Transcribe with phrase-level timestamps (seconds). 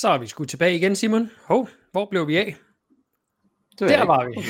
[0.00, 1.30] Så er vi sgu tilbage igen, Simon.
[1.44, 2.56] Hov, hvor blev vi af?
[3.78, 4.34] Det Der var vi.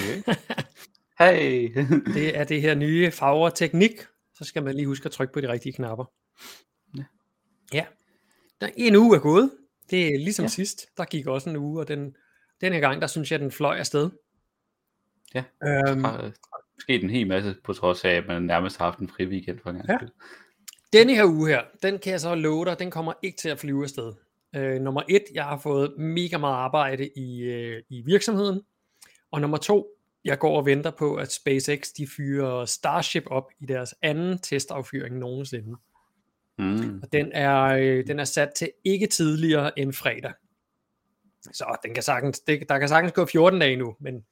[1.19, 1.75] Hey.
[2.15, 3.93] Det er det her nye Fagre Teknik.
[4.35, 6.05] Så skal man lige huske at trykke på de rigtige knapper.
[6.97, 7.05] Ja.
[7.73, 7.87] Ja.
[8.61, 9.51] Der, en uge er gået.
[9.91, 10.49] Det er ligesom ja.
[10.49, 10.87] Sidst.
[10.97, 12.17] Der gik også en uge, og den,
[12.61, 14.11] den her gang, der synes jeg, den fløj afsted.
[15.35, 15.45] Ja.
[15.65, 16.33] Øhm, har
[16.79, 19.59] sket en hel masse, på trods af, at man nærmest har haft en fri weekend
[19.63, 20.03] for en gang.
[20.03, 20.09] Ja.
[20.93, 23.59] Denne her uge her, den kan jeg så love dig, den kommer ikke til at
[23.59, 24.13] flyve afsted.
[24.57, 28.61] Øh, nummer et, jeg har fået mega meget arbejde i, øh, i virksomheden.
[29.31, 29.87] Og nummer to,
[30.25, 35.19] jeg går og venter på, at SpaceX de fyrer Starship op i deres anden testaffyring
[35.19, 35.77] nogensinde.
[36.59, 37.01] Mm.
[37.03, 40.33] Og den er, øh, den er sat til ikke tidligere end fredag.
[41.43, 44.25] Så den kan sagtens, det, der kan sagtens gå 14 dage nu, men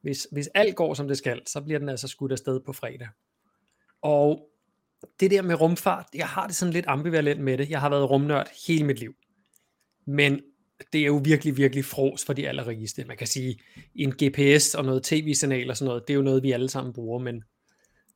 [0.00, 3.08] hvis, hvis alt går som det skal, så bliver den altså skudt afsted på fredag.
[4.02, 4.50] Og
[5.20, 7.70] det der med rumfart, jeg har det sådan lidt ambivalent med det.
[7.70, 9.14] Jeg har været rumnørd hele mit liv.
[10.10, 10.40] Men
[10.92, 13.04] det er jo virkelig, virkelig fros for de allerrigeste.
[13.04, 13.60] Man kan sige,
[13.94, 16.92] en GPS og noget tv-signal og sådan noget, det er jo noget, vi alle sammen
[16.92, 17.44] bruger, men,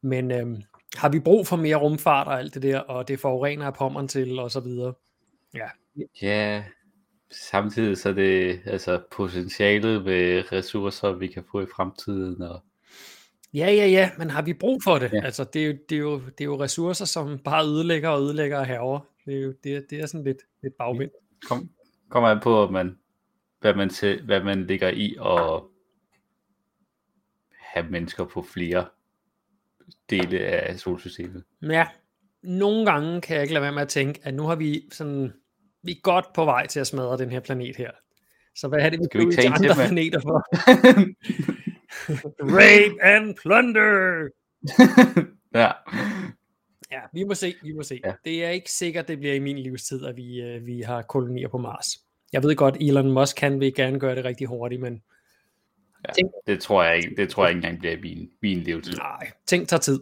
[0.02, 0.62] men øhm,
[0.96, 4.08] har vi brug for mere rumfart og alt det der, og det forurener af pommeren
[4.08, 4.94] til og så videre.
[5.54, 5.68] Ja,
[6.22, 6.64] Ja,
[7.30, 12.42] samtidig så er det altså potentialet ved ressourcer, vi kan få i fremtiden.
[12.42, 12.62] Og,
[13.54, 15.12] ja, ja, ja, men har vi brug for det?
[15.12, 15.24] Ja.
[15.24, 18.22] Altså, det er, jo, det, er jo, det er jo ressourcer, som bare ødelægger og
[18.22, 19.00] ødelægger og herover.
[19.26, 21.10] Det er jo det, det er sådan lidt, lidt bagvind.
[21.48, 21.70] kom,
[22.14, 22.98] kommer an på, at man,
[23.60, 25.62] hvad, man til, hvad man ligger i at
[27.58, 28.86] have mennesker på flere
[30.10, 31.44] dele af solsystemet.
[31.62, 31.86] Ja,
[32.42, 35.32] nogle gange kan jeg ikke lade være med at tænke, at nu har vi sådan,
[35.82, 37.90] vi er godt på vej til at smadre den her planet her.
[38.56, 39.88] Så hvad er det, vi Skal vi ikke tage andre til, mand?
[39.88, 40.44] planeter for?
[42.58, 44.28] Rape and plunder!
[45.60, 45.70] ja.
[46.94, 48.00] Ja, vi må se, vi må se.
[48.04, 48.08] Ja.
[48.08, 48.14] Ja.
[48.24, 51.48] Det er ikke sikkert, det bliver i min livstid, at vi, øh, vi har kolonier
[51.48, 51.86] på Mars.
[52.32, 55.02] Jeg ved godt, Elon Musk kan vil gerne gøre det rigtig hurtigt, men
[56.46, 58.96] Det tror jeg ikke, det tror jeg ikke engang bliver i min, min levetid.
[58.96, 60.00] nej, ting tager tid.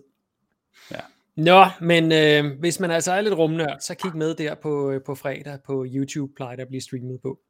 [0.91, 1.00] Ja.
[1.36, 5.02] Nå, men øh, hvis man altså er lidt rumnørd, så kig med der på, øh,
[5.06, 7.41] på fredag på YouTube, plejer der at blive streamet på.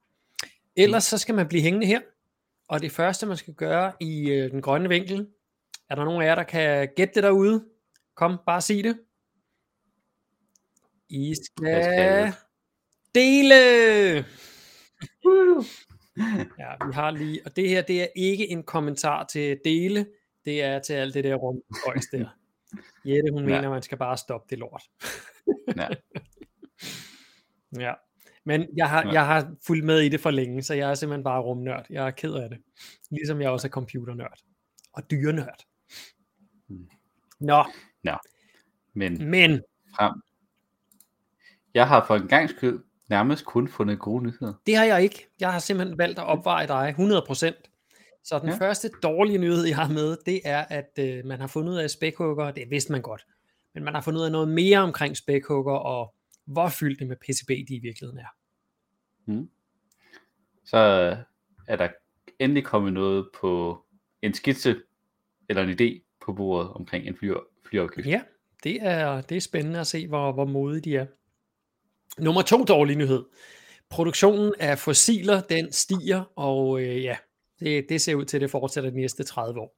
[0.77, 2.01] Ellers så skal man blive hængende her,
[2.69, 5.27] og det første, man skal gøre i øh, den grønne vinkel,
[5.91, 7.65] er der nogen af jer, der kan gætte det derude?
[8.17, 8.99] Kom, bare sig det.
[11.09, 12.33] I skal skal-
[13.15, 13.55] dele!
[16.59, 20.07] Ja, vi har lige, og det her, det er ikke en kommentar til dele,
[20.45, 22.29] det er til alt det der rumøjs der.
[23.05, 23.55] Jette, hun Ja.
[23.57, 24.83] mener, man skal bare stoppe det lort.
[25.77, 25.89] Ja.
[27.81, 27.95] Ja,
[28.45, 29.13] men jeg har, Ja.
[29.13, 31.87] jeg har fulgt med i det for længe, så jeg er simpelthen bare rumnørd.
[31.91, 32.59] Jeg er ked af det.
[33.11, 34.39] Ligesom jeg også er computernørd.
[34.93, 35.65] Og dyrenørd.
[36.69, 36.89] Mm.
[37.41, 37.65] Nå,
[38.95, 39.63] Men men
[39.97, 40.13] frem.
[41.75, 44.53] Jeg har for en gang skyld nærmest kun fundet gode nyheder.
[44.67, 45.29] det har jeg ikke.
[45.41, 47.69] Jeg har simpelthen valgt at opveje dig 100%.
[48.25, 48.57] Så den ja.
[48.57, 51.91] Første dårlige nyhed, jeg har med, det er, at øh, man har fundet ud af
[51.91, 52.51] spækhugger.
[52.51, 53.27] Det vidste man godt.
[53.75, 57.17] Men man har fundet ud af noget mere omkring spækhugger, og hvor fyldt det med
[57.17, 58.35] PCB de i virkeligheden er.
[60.65, 60.77] Så
[61.69, 61.89] er der
[62.39, 63.83] endelig kommet noget på
[64.23, 64.77] en skitse
[65.49, 67.33] eller en idé på bordet omkring en fly,
[67.69, 68.09] flyafgift.
[68.09, 68.23] Ja,
[68.65, 71.07] det er, det er spændende at se, hvor, hvor modige de er.
[72.19, 73.25] Nummer to dårlig nyhed.
[73.91, 77.17] Produktionen af fossiler, den stiger, og øh, ja,
[77.61, 79.77] det, det ser ud til, at det fortsætter de næste 30 år.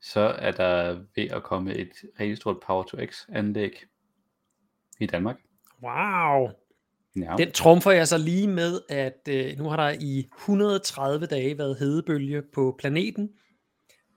[0.00, 1.90] Så er der ved at komme et
[2.20, 3.84] rigtig stort Power-to-X anlæg
[5.00, 5.36] i Danmark.
[5.82, 6.48] Wow!
[7.16, 7.34] Ja.
[7.38, 11.76] Den trumfer jeg så lige med, at øh, nu har der i 130 dage været
[11.78, 13.30] hedebølge på planeten,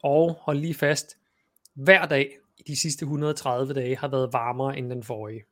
[0.03, 1.17] og hold lige fast,
[1.73, 5.43] hver dag i de sidste 130 dage har været varmere end den forrige.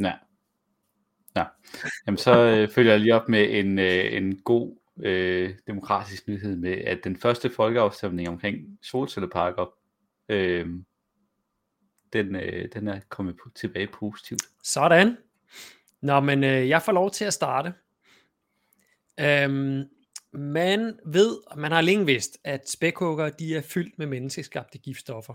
[0.00, 0.12] Ja.
[1.36, 1.44] ja.
[2.06, 6.56] Jamen, så øh, følger jeg lige op med en, øh, en god øh, demokratisk nyhed
[6.56, 9.66] med, at den første folkeafstemning omkring solcelleparker,
[10.28, 10.66] øh,
[12.12, 14.42] den, øh, den er kommet på, tilbage positivt.
[14.62, 15.16] Sådan.
[16.00, 17.72] Nå, men øh, jeg får lov til at starte.
[19.20, 19.84] Øhm,
[20.32, 25.34] man ved, og man har længe vidst, at spækhugger de er fyldt med menneskeskabte giftstoffer.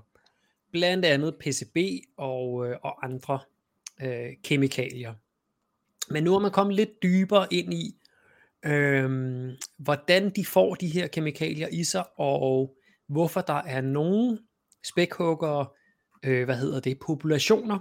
[0.71, 1.77] Blandt andet PCB
[2.17, 3.39] og, øh, og andre
[4.01, 5.13] øh, kemikalier.
[6.09, 7.95] Men nu er man kommet lidt dybere ind i,
[8.65, 14.39] øhm, hvordan de får de her kemikalier i sig, og hvorfor der er nogle
[14.83, 15.73] spækhugger,
[16.23, 17.79] øh, hvad hedder det, populationer,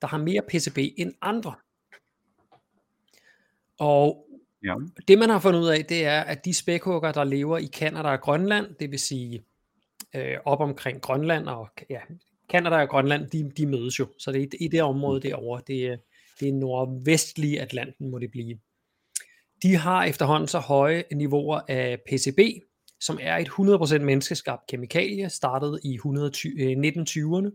[0.00, 1.54] der har mere PCB end andre.
[3.78, 4.26] Og
[4.64, 4.74] Ja.
[5.08, 8.08] det man har fundet ud af, det er, at de spækhugger, der lever i Kanada
[8.08, 9.44] og Grønland, det vil sige
[10.14, 12.00] øh, op omkring Grønland og ja,
[12.50, 14.06] Kanada og Grønland, de, de mødes jo.
[14.18, 15.96] Så det er i, i det område derovre, det, er-
[16.40, 18.58] det nordvestlige Atlanten må det blive.
[19.62, 22.38] De har efterhånden så høje niveauer af PCB,
[23.00, 27.52] som er et 100% menneskeskabt kemikalie, startet i 1920'erne, øh,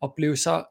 [0.00, 0.64] og blev så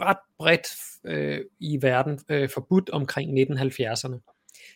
[0.00, 0.66] ret bredt
[1.04, 4.32] øh, i verden øh, forbudt omkring 1970'erne.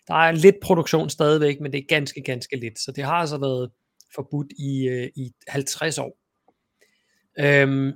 [0.09, 2.79] Der er lidt produktion stadigvæk, men det er ganske, ganske lidt.
[2.79, 3.71] Så det har altså været
[4.15, 6.17] forbudt i, øh, i 50 år.
[7.39, 7.93] Øhm,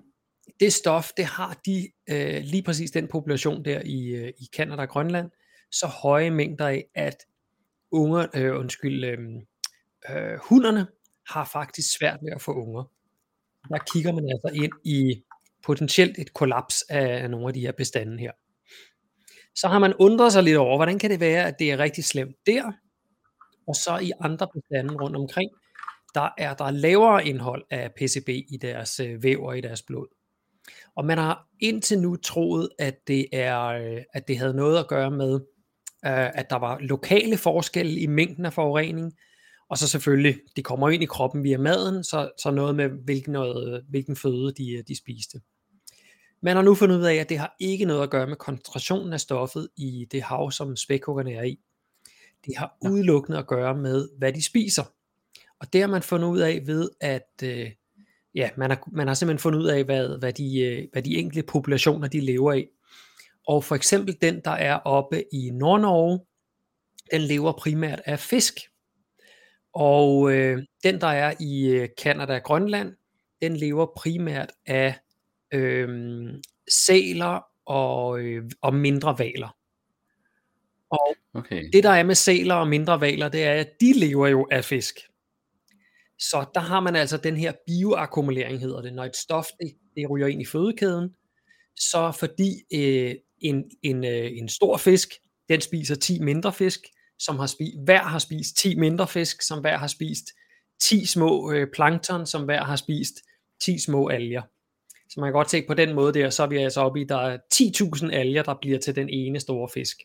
[0.60, 4.82] det stof, det har de, øh, lige præcis den population der i, øh, i Canada
[4.82, 5.30] og Grønland,
[5.72, 7.16] så høje mængder af, at
[7.90, 9.18] unger, øh, undskyld, øh,
[10.10, 10.86] øh, hunderne
[11.28, 12.84] har faktisk svært ved at få unger.
[13.68, 15.22] Der kigger man altså ind i
[15.62, 18.32] potentielt et kollaps af nogle af de her bestande her.
[19.54, 22.04] Så har man undret sig lidt over, hvordan kan det være, at det er rigtig
[22.04, 22.72] slemt der,
[23.66, 25.50] og så i andre bestande rundt omkring,
[26.14, 30.06] der er der lavere indhold af PCB i deres øh, væv og i deres blod.
[30.96, 34.88] Og man har indtil nu troet, at det, er, øh, at det havde noget at
[34.88, 35.34] gøre med,
[36.06, 39.12] øh, at der var lokale forskelle i mængden af forurening,
[39.70, 43.32] og så selvfølgelig, de kommer ind i kroppen via maden, så, så noget med, hvilken,
[43.32, 45.40] noget, hvilken føde de, de spiste.
[46.42, 49.12] Man har nu fundet ud af, at det har ikke noget at gøre med koncentrationen
[49.12, 51.60] af stoffet i det hav, som spækhuggerne er i.
[52.46, 54.82] Det har udelukkende at gøre med, hvad de spiser.
[55.64, 57.70] Og det har man fundet ud af ved, at øh,
[58.34, 61.16] ja, man, har, man har simpelthen fundet ud af, hvad, hvad, de, øh, hvad de
[61.16, 62.68] enkelte populationer de lever af.
[63.46, 66.20] Og for eksempel den, der er oppe i Nord-Norge,
[67.12, 68.54] den lever primært af fisk.
[69.72, 71.88] Og øh, den, der er i øh,
[72.28, 72.96] og Grønland,
[73.42, 74.94] den lever primært af
[75.52, 76.28] øh,
[76.68, 79.56] sæler og, øh, og mindre valer.
[80.90, 81.70] Og okay.
[81.72, 84.64] det der er med sæler og mindre valer, det er, at de lever jo af
[84.64, 84.98] fisk.
[86.18, 88.94] Så der har man altså den her bioakkumulering, hedder det.
[88.94, 91.10] Når et stof det, det ryger ind i fødekæden,
[91.76, 95.08] så fordi øh, en, en, øh, en stor fisk,
[95.48, 96.80] den spiser 10 mindre fisk,
[97.18, 100.24] som har spist, hver har spist 10 mindre fisk, som hver har spist
[100.82, 103.14] 10 små øh, plankton, som hver har spist
[103.64, 104.42] 10 små alger.
[105.08, 107.04] Så man kan godt se på den måde der, så er vi altså oppe i,
[107.04, 109.96] der er 10.000 alger, der bliver til den ene store fisk.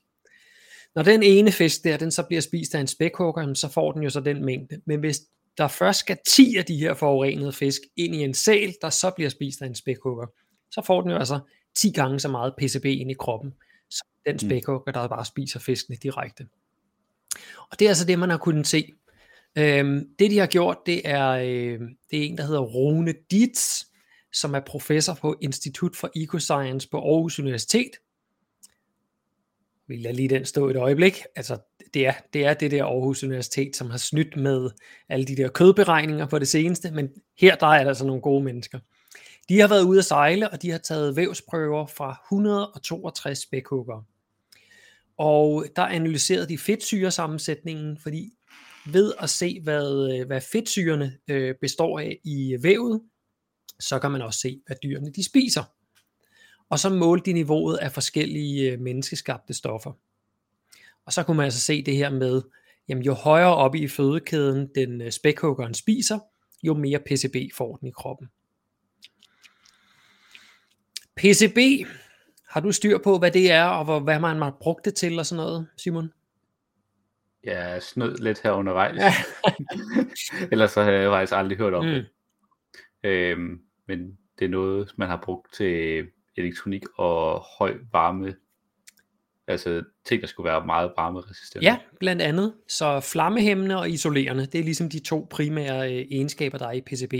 [0.95, 4.03] Når den ene fisk der, den så bliver spist af en spækhugger, så får den
[4.03, 4.81] jo så den mængde.
[4.85, 5.21] Men hvis
[5.59, 9.11] der først skal 10 af de her forurenede fisk ind i en sæl, der så
[9.15, 10.27] bliver spist af en spækhugger,
[10.71, 11.39] så får den jo altså
[11.75, 13.53] 10 gange så meget PCB ind i kroppen,
[13.89, 14.39] som den mm.
[14.39, 16.47] spækhugger, der bare spiser fiskene direkte.
[17.71, 18.93] Og det er altså det, man har kunnet se.
[19.57, 21.79] Øhm, det de har gjort, det er, øh,
[22.11, 23.83] det er en, der hedder Rune Dietz,
[24.33, 27.91] som er professor på Institut for Ecoscience på Aarhus Universitet.
[29.87, 31.23] Vil jeg lige den stå et øjeblik?
[31.35, 31.57] Altså,
[31.93, 34.69] det er, det er det der Aarhus Universitet, som har snydt med
[35.09, 37.09] alle de der kødberegninger på det seneste, men
[37.39, 38.79] her der er der altså nogle gode mennesker.
[39.49, 44.05] De har været ude at sejle, og de har taget vævsprøver fra 162 spækhugger.
[45.17, 48.31] Og der analyserede de fedtsyresammensætningen, fordi
[48.91, 53.01] ved at se, hvad, hvad fedtsyrene øh, består af i vævet,
[53.79, 55.63] så kan man også se, hvad dyrene de spiser.
[56.69, 59.91] Og så målte de niveauet af forskellige øh, menneskeskabte stoffer.
[61.09, 62.41] Og så kunne man altså se det her med,
[62.89, 66.19] jamen jo højere oppe i fødekæden den øh, spækhuggeren spiser,
[66.63, 68.27] jo mere PCB får den i kroppen.
[71.15, 71.87] PCB,
[72.49, 75.25] har du styr på, hvad det er, og hvad man har brugt det til og
[75.25, 76.11] sådan noget, Simon?
[77.43, 79.15] Ja, snød lidt her undervejs.
[80.51, 81.91] Ellers så har jeg faktisk aldrig hørt om mm.
[81.91, 82.07] det.
[83.03, 86.05] Øhm, men det er noget, man har brugt til
[86.37, 88.35] elektronik og høj varme,
[89.49, 91.65] altså ting, der skulle være meget varmeresistente.
[91.65, 92.53] Ja, blandt andet.
[92.67, 96.81] Så flammehæmmende og isolerende, det er ligesom de to primære øh, egenskaber, der er i
[96.81, 97.13] PCB.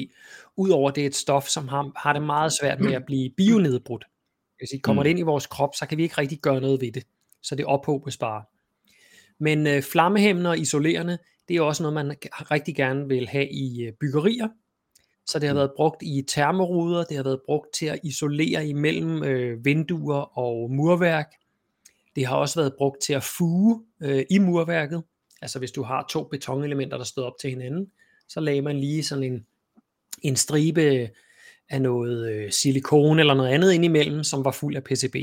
[0.57, 4.05] Udover det er et stof, som har, har det meget svært med at blive bionedbrudt.
[4.57, 5.05] Hvis det kommer mm.
[5.05, 7.03] det ind i vores krop, så kan vi ikke rigtig gøre noget ved det.
[7.43, 8.43] Så det ophobes bare.
[9.39, 11.17] Men øh, flammehæmmende og isolerende,
[11.47, 12.15] det er også noget, man
[12.51, 14.47] rigtig gerne vil have i øh, byggerier,
[15.25, 15.57] så det har mm.
[15.57, 20.71] været brugt i termoruder, det har været brugt til at isolere imellem øh, vinduer og
[20.71, 21.31] murværk.
[22.19, 25.03] Det har også været brugt til at fuge øh, i murværket.
[25.41, 27.91] Altså hvis du har to betonelementer, der stod op til hinanden,
[28.29, 29.45] så lagde man lige sådan en,
[30.21, 31.09] en stribe
[31.69, 35.15] af noget øh, silikone eller noget andet indimellem, som var fuld af PCB.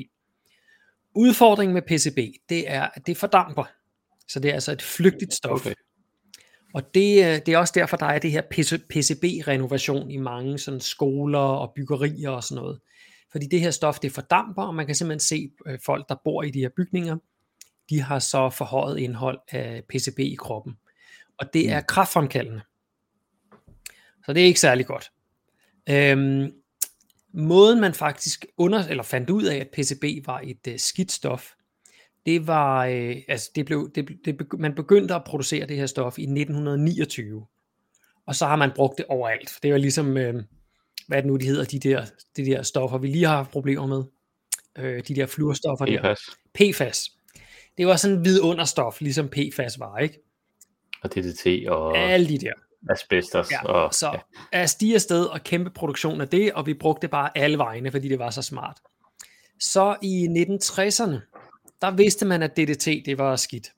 [1.14, 3.64] Udfordringen med PCB, det er, at det fordamper.
[4.28, 5.60] Så det er altså et flygtigt stof.
[5.60, 5.74] Okay.
[6.74, 8.42] Og det, øh, det er også derfor, der er det her
[8.90, 12.80] PCB-renovation i mange sådan skoler og byggerier og sådan noget.
[13.36, 16.42] Fordi det her stof, det fordamper, og man kan simpelthen se øh, folk, der bor
[16.42, 17.16] i de her bygninger,
[17.90, 20.76] de har så forhøjet indhold af PCB i kroppen.
[21.38, 21.84] Og det er mm.
[21.88, 22.60] kraftfremkaldende.
[24.26, 25.12] Så det er ikke særlig godt.
[25.90, 26.52] Øhm,
[27.32, 31.52] måden man faktisk under, eller fandt ud af, at PCB var et øh, skidt stof,
[32.26, 36.18] det var, øh, altså det blev, det, det, man begyndte at producere det her stof
[36.18, 37.46] i 1929.
[38.26, 39.58] Og så har man brugt det overalt.
[39.62, 40.42] Det er jo ligesom, øh,
[41.06, 43.86] hvad det nu, de hedder, de der, de der stoffer, vi lige har haft problemer
[43.86, 44.04] med.
[44.78, 46.18] Øh, de der fluorstoffer PFAS.
[46.58, 46.72] der.
[46.72, 47.10] PFAS.
[47.78, 50.20] Det var sådan en vidunderstof, ligesom PFAS var, ikke?
[51.02, 52.52] Og DDT og Alle de der.
[52.90, 53.50] asbestos.
[53.50, 54.18] Ja, og, så ja.
[54.52, 58.08] er stige afsted og kæmpe produktion af det, og vi brugte bare alle vegne, fordi
[58.08, 58.80] det var så smart.
[59.60, 61.16] Så i 1960'erne,
[61.80, 63.72] der vidste man, at DDT det var skidt.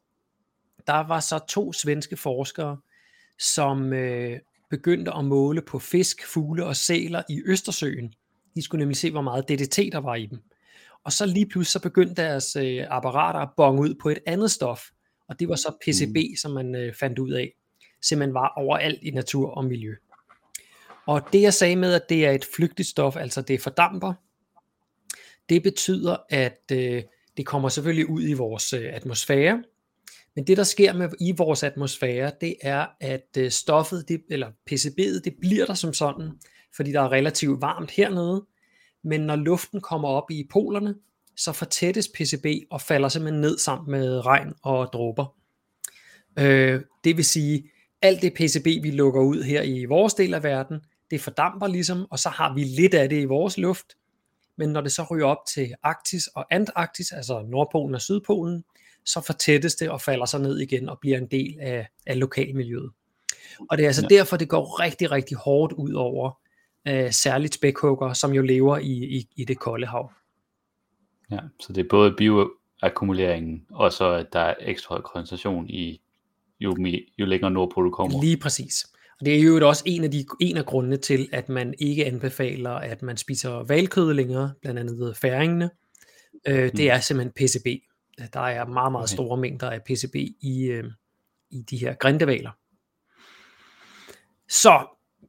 [0.86, 2.76] Der var så to svenske forskere,
[3.38, 4.38] som øh,
[4.70, 8.14] begyndte at måle på fisk, fugle og sæler i Østersøen.
[8.54, 10.38] De skulle nemlig se, hvor meget DDT der var i dem.
[11.04, 14.50] Og så lige pludselig så begyndte deres øh, apparater at bonge ud på et andet
[14.50, 14.82] stof,
[15.28, 16.36] og det var så PCB, mm.
[16.36, 17.54] som man øh, fandt ud af,
[18.02, 19.94] simpelthen var overalt i natur og miljø.
[21.06, 24.14] Og det jeg sagde med, at det er et flygtigt stof, altså det fordamper,
[25.48, 27.02] det betyder, at øh,
[27.36, 29.62] det kommer selvfølgelig ud i vores øh, atmosfære,
[30.38, 34.48] men det der sker med i vores atmosfære, det er, at øh, stoffet, det, eller
[34.70, 36.30] PCB'et, det bliver der som sådan,
[36.76, 38.46] fordi der er relativt varmt hernede,
[39.04, 40.94] men når luften kommer op i polerne,
[41.36, 45.34] så fortættes PCB og falder simpelthen ned sammen med regn og dråber.
[46.38, 47.70] Øh, det vil sige,
[48.02, 50.80] alt det PCB, vi lukker ud her i vores del af verden,
[51.10, 53.86] det fordamper ligesom, og så har vi lidt af det i vores luft,
[54.56, 58.64] men når det så ryger op til Arktis og Antarktis, altså Nordpolen og Sydpolen,
[59.12, 62.90] så fortættes det og falder så ned igen og bliver en del af, af lokalmiljøet.
[63.70, 64.16] Og det er altså ja.
[64.16, 66.40] derfor, det går rigtig, rigtig hårdt ud over
[66.88, 70.12] øh, særligt spækhugger, som jo lever i, i, i det kolde hav.
[71.30, 76.00] Ja, så det er både bioakkumuleringen, og så at der er ekstra høj koncentration i,
[76.60, 76.76] jo,
[77.18, 78.22] jo længere nordpå du kommer.
[78.22, 78.86] Lige præcis.
[79.20, 82.06] Og det er jo også en af, de, en af grundene til, at man ikke
[82.06, 85.70] anbefaler, at man spiser valkød længere, blandt andet færingene.
[86.46, 86.70] Øh, mm.
[86.76, 87.66] Det er simpelthen PCB.
[88.32, 89.40] Der er meget, meget store okay.
[89.40, 90.84] mængder af PCB i, øh,
[91.50, 92.50] i de her grindevaler.
[94.48, 94.86] Så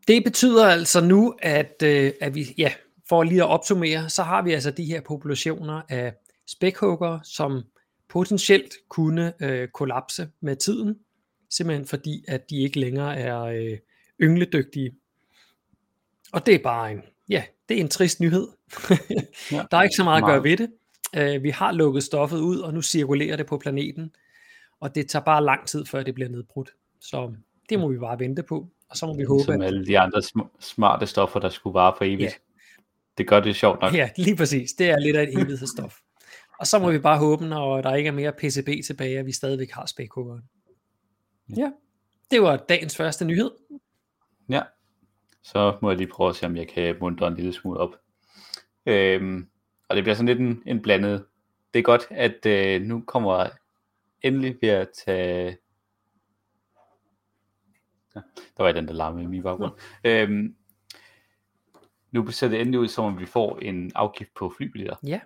[0.07, 2.73] det betyder altså nu, at, øh, at vi, ja,
[3.09, 6.13] for lige at opsummere, så har vi altså de her populationer af
[6.47, 7.63] spækhugger, som
[8.09, 10.95] potentielt kunne øh, kollapse med tiden,
[11.49, 13.77] simpelthen fordi, at de ikke længere er øh,
[14.21, 14.91] yngledygtige.
[16.31, 18.47] Og det er bare en, ja, det er en trist nyhed.
[19.51, 20.71] ja, der er ikke så meget, meget at gøre ved det.
[21.17, 24.15] Uh, vi har lukket stoffet ud, og nu cirkulerer det på planeten,
[24.79, 26.73] og det tager bare lang tid, før det bliver nedbrudt.
[26.99, 27.33] Så
[27.69, 30.19] det må vi bare vente på, og så må vi håbe, Som alle de andre
[30.19, 32.21] sm- smarte stoffer, der skulle vare for evigt.
[32.21, 32.31] Ja.
[33.17, 33.93] Det gør det sjovt nok.
[33.93, 34.73] Ja, lige præcis.
[34.73, 35.97] Det er lidt af et evighedsstof.
[36.59, 39.31] Og så må vi bare håbe, når der ikke er mere PCB tilbage, at vi
[39.31, 40.41] stadigvæk har spækhuggeren.
[41.57, 41.71] Ja,
[42.31, 43.51] det var dagens første nyhed.
[44.49, 44.61] Ja,
[45.43, 47.95] så må jeg lige prøve at se, om jeg kan mundre en lille smule op.
[48.85, 49.47] Øhm,
[49.89, 51.25] og det bliver sådan lidt en, en blandet.
[51.73, 53.47] Det er godt, at øh, nu kommer
[54.21, 55.57] endelig ved at tage...
[58.15, 58.21] Ja,
[58.57, 59.71] der var den, der larmede i min baggrund.
[60.03, 60.23] Ja.
[60.23, 60.55] Øhm,
[62.11, 64.95] nu ser det endelig ud som, om vi får en afgift på flybilletter.
[65.03, 65.19] Ja.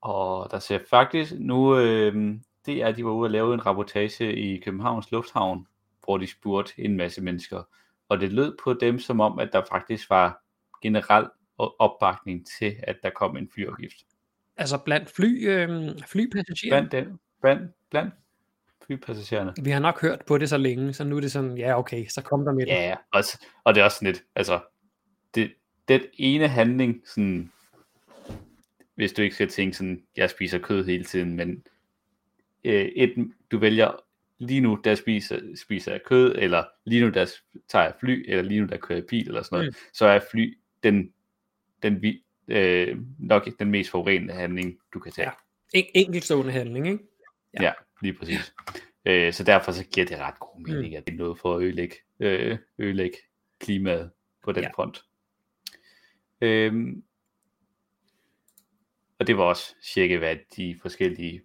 [0.00, 2.34] Og der ser faktisk nu, øh,
[2.66, 5.66] det er, at de var ude og lave en rapportage i Københavns Lufthavn,
[6.04, 7.62] hvor de spurgte en masse mennesker.
[8.08, 10.42] Og det lød på dem som om, at der faktisk var
[10.82, 11.26] generel
[11.58, 13.96] opbakning til, at der kom en flyafgift.
[14.56, 16.70] Altså blandt fly, øh, flypassagerer?
[16.70, 18.14] Blandt, den, blandt, blandt
[18.86, 19.52] flypassagererne.
[19.62, 22.06] Vi har nok hørt på det så længe, så nu er det sådan, ja okay,
[22.06, 22.72] så kom der med det.
[22.72, 23.22] Ja, og,
[23.64, 24.60] og det er også sådan lidt, altså,
[25.34, 25.52] det,
[25.88, 27.52] den ene handling, sådan,
[28.94, 31.64] hvis du ikke skal tænke sådan, jeg spiser kød hele tiden, men
[32.64, 34.04] øh, et, du vælger
[34.38, 37.32] lige nu, der spiser, spiser jeg kød, eller lige nu, der
[37.68, 39.88] tager jeg fly, eller lige nu, der kører jeg bil, eller sådan noget, mm.
[39.92, 41.12] så er fly den,
[41.82, 42.04] den
[42.48, 45.30] øh, nok den mest forurenende handling, du kan tage.
[45.74, 45.78] Ja.
[45.78, 47.04] En, enkeltstående handling, ikke?
[47.54, 48.54] Ja, ja lige præcis.
[49.04, 50.96] Øh, så derfor så giver det ret god mening, mm.
[50.96, 53.16] at det er noget for at ødelægge, øh, ødelægge
[53.60, 54.10] klimaet
[54.44, 54.70] på den ja.
[54.70, 55.04] front.
[56.40, 57.02] Øhm,
[59.18, 61.42] og det var også cirka, hvad de forskellige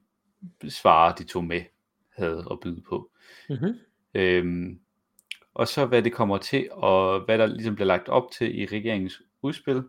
[0.70, 1.62] svarer, de tog med,
[2.10, 3.12] havde at byde på.
[3.50, 3.74] Mm-hmm.
[4.14, 4.80] Øhm,
[5.54, 8.66] og så hvad det kommer til, og hvad der ligesom bliver lagt op til i
[8.66, 9.84] regeringens udspil,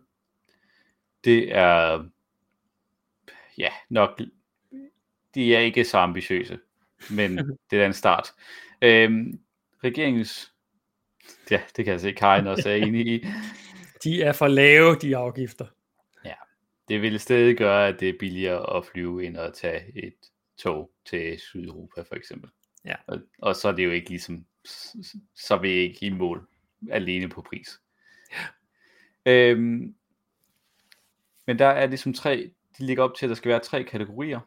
[1.25, 2.05] det er,
[3.57, 4.21] ja, nok,
[5.35, 6.59] de er ikke så ambitiøse,
[7.09, 7.37] men
[7.71, 8.33] det er en start.
[8.81, 9.39] Øhm,
[9.83, 10.53] regeringens,
[11.51, 13.25] ja, det kan jeg se, Karin også er enig i.
[14.03, 15.65] De er for lave, de afgifter.
[16.25, 16.33] Ja,
[16.89, 20.15] det vil stadig gøre, at det er billigere at flyve, end at tage et
[20.57, 22.49] tog til Sydeuropa for eksempel.
[22.85, 22.95] Ja.
[23.07, 24.45] Og, og så er det jo ikke ligesom,
[25.35, 26.47] så er vi ikke i mål
[26.91, 27.79] alene på pris.
[28.31, 29.31] Ja.
[29.31, 29.95] Øhm,
[31.47, 34.39] Men der er ligesom tre, de ligger op til, at der skal være tre kategorier.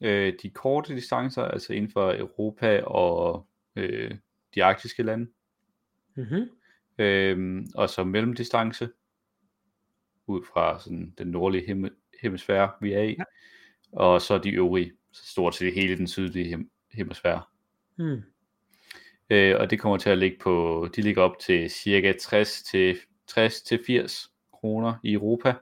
[0.00, 4.14] Øh, de korte distancer, altså inden for Europa og øh,
[4.54, 5.30] de arktiske lande.
[6.14, 6.50] Mm-hmm.
[6.98, 8.88] Øh, og så mellemdistance,
[10.26, 13.16] ud fra sådan den nordlige hem- hemisfære, vi er i.
[13.18, 13.24] Ja.
[13.92, 17.42] Og så de øvrige, så stort set hele den sydlige hem- hemisfære.
[17.96, 18.22] Mm.
[19.30, 22.98] Øh, og det kommer til at ligge på, de ligger op til cirka 60 til
[23.26, 25.54] 60 til 80 kroner i Europa.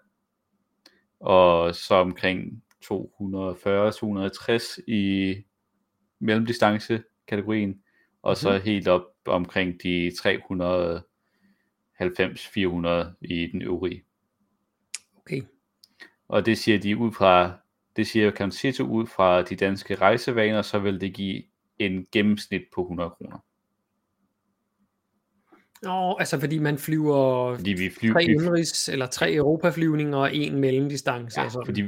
[1.21, 5.35] Og så omkring 240-260 i
[6.19, 7.83] mellemdistance kategorien.
[8.23, 8.63] Og så Mhm.
[8.63, 14.05] helt op omkring de 390-400 i den øvrige.
[15.17, 15.43] Okay.
[16.29, 17.59] Og det siger de ud fra,
[17.97, 21.43] det siger Cancito ud fra de danske rejsevaner, så vil det give
[21.79, 23.39] en gennemsnit på 100 kroner.
[25.83, 30.59] Nå, altså fordi man flyver Fordi vi flyver, tre indrigs, eller tre europaflyvninger og en
[30.59, 31.41] mellemdistance.
[31.41, 31.67] ja, sådan.
[31.67, 31.85] fordi,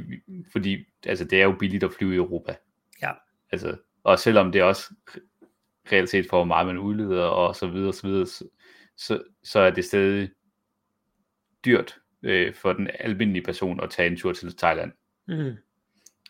[0.51, 2.55] fordi altså, det er jo billigt at flyve i Europa.
[3.01, 3.11] Ja.
[3.51, 4.93] Altså, og selvom det også
[5.91, 8.45] reelt set for hvor meget man udleder og så videre, så, videre så,
[8.97, 10.29] så, så er det stadig
[11.65, 14.91] dyrt øh, for den almindelige person at tage en tur til Thailand.
[15.27, 15.53] Mm.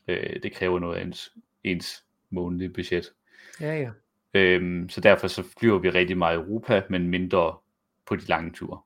[0.08, 1.32] Øh, det kræver noget af ens,
[1.64, 3.14] ens månedlige budget.
[3.62, 3.90] Ja, ja.
[4.34, 7.58] Øhm, så derfor så flyver vi rigtig meget i Europa, men mindre
[8.06, 8.82] på de lange ture.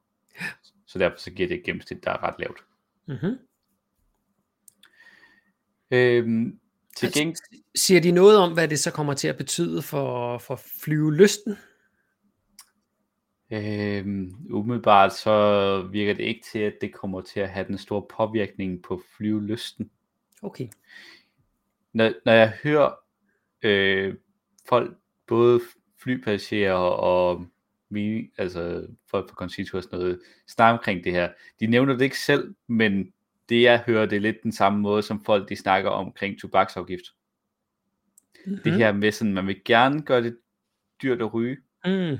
[0.85, 2.63] Så derfor så giver det et gennemsnit, der er ret lavt.
[3.05, 3.37] Mm-hmm.
[5.91, 6.59] Øhm,
[6.95, 10.37] til Altså, gengæld, Siger de noget om, hvad det så kommer til at betyde for,
[10.37, 11.57] for flyvelysten?
[13.51, 18.05] øhm, umiddelbart så virker det ikke til, at det kommer til at have den store
[18.17, 19.91] påvirkning på flyvelysten.
[20.41, 20.67] Okay.
[21.93, 22.91] Når, når jeg hører
[23.61, 24.15] øh,
[24.69, 25.61] folk, både
[26.01, 27.45] flypassagerer og
[27.89, 31.31] vi, altså folk fra Concito og sådan noget, snakke omkring det her.
[31.59, 33.13] De nævner det ikke selv, men
[33.49, 37.03] det jeg hører, det er lidt den samme måde, som folk de snakker omkring tobaksafgift.
[38.45, 38.61] Mm-hmm.
[38.63, 40.37] Det her med sådan, man vil gerne gøre det
[41.01, 42.17] dyrt at ryge, Mm.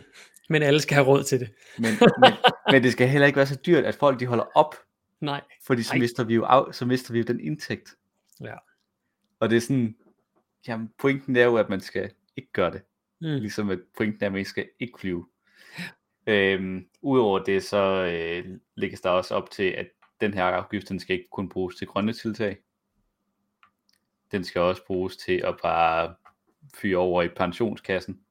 [0.50, 1.54] Men alle skal have råd til det.
[1.78, 2.34] men, men,
[2.72, 4.76] men det skal heller ikke være så dyrt, at folk de holder op,
[5.22, 5.42] Nej.
[5.66, 6.00] fordi så Ej.
[6.00, 7.96] mister vi jo af, så mister vi jo den indtægt.
[8.42, 8.54] Ja.
[9.40, 9.96] Og det er sådan,
[10.68, 12.82] jamen pointen er jo, at man skal ikke gøre det.
[13.20, 13.28] Mm.
[13.28, 15.28] Ligesom at pointen er, at man ikke skal ikke flyve.
[16.28, 19.90] Øhm, Udover det, så øh, lægges der også op til, at
[20.22, 22.58] den her afgift, den skal ikke kun bruges til grønne tiltag.
[24.32, 26.16] Den skal også bruges til at bare
[26.76, 28.22] fyre over i pensionskassen.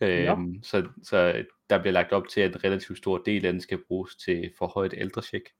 [0.00, 3.60] Øhm, så, så der bliver lagt op til, at en relativt stor del af den
[3.60, 5.50] skal bruges til forhøjet ældrecheck.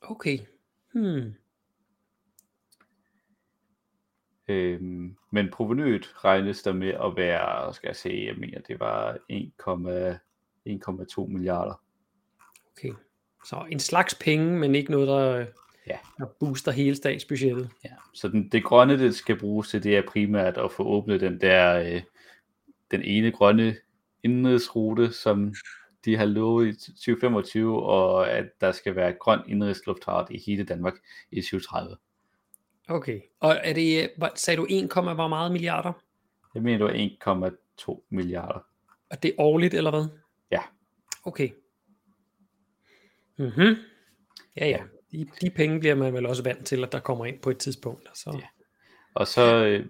[0.00, 0.38] Okay.
[0.92, 1.34] Hmm.
[4.48, 9.18] Øhm, men provenyet regnes der med at være, skal jeg se, jeg mener, det var
[9.32, 11.82] 1,2 milliarder.
[12.76, 12.92] Okay.
[13.44, 15.46] Så en slags penge, men ikke noget, der,
[15.86, 15.98] Ja.
[16.18, 17.70] der booster hele statsbudgettet.
[17.84, 21.20] Ja, så den, det grønne, det skal bruges til, det er primært at få åbnet
[21.20, 22.02] den der, øh,
[22.90, 23.76] den ene grønne
[24.22, 25.54] indrigsrute, som
[26.04, 30.94] de har lovet i 2025, og at der skal være grøn indrigsluftfart i hele Danmark
[31.30, 31.96] i 2030.
[32.88, 33.20] Okay.
[33.40, 35.92] Og er det, hvad- sagde du 1, hvor meget milliarder?
[36.54, 36.92] Jeg mener, det var
[37.92, 38.66] 1,2 milliarder.
[39.10, 40.04] Og det er årligt, eller hvad?
[40.50, 40.60] Ja.
[41.24, 41.50] Okay.
[43.38, 43.76] Mhm.
[44.56, 44.82] Ja, ja.
[45.12, 47.58] De, de penge bliver man vel også vant til, at der kommer ind på et
[47.58, 48.08] tidspunkt.
[48.18, 48.30] Så.
[48.40, 48.46] Ja.
[49.14, 49.86] Og så, øh,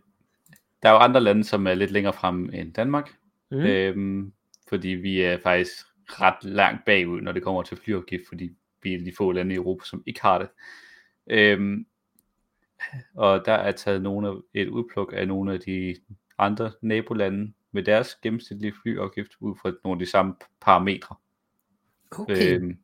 [0.82, 3.10] der er jo andre lande, som er lidt længere frem end Danmark,
[3.50, 3.56] mm.
[3.58, 4.32] øhm,
[4.68, 8.50] fordi vi er faktisk ret langt bagud, når det kommer til flyafgift, fordi
[8.82, 10.48] vi er de få lande i Europa, som ikke har det.
[11.30, 11.86] Øhm,
[13.14, 15.96] og der er taget nogle af, et udpluk af nogle af de
[16.38, 21.16] andre nabolande med deres gennemsnitlige flyafgift ud fra nogle af de samme parametre,
[22.10, 22.60] Okay.
[22.60, 22.78] øhm,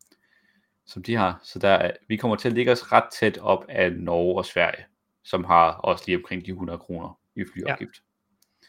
[0.87, 1.41] som de har.
[1.43, 4.45] Så der er, vi kommer til at ligge os ret tæt op af Norge og
[4.45, 4.85] Sverige,
[5.25, 8.03] som har også lige omkring de 100 kroner i flyafgift.
[8.63, 8.67] Ja.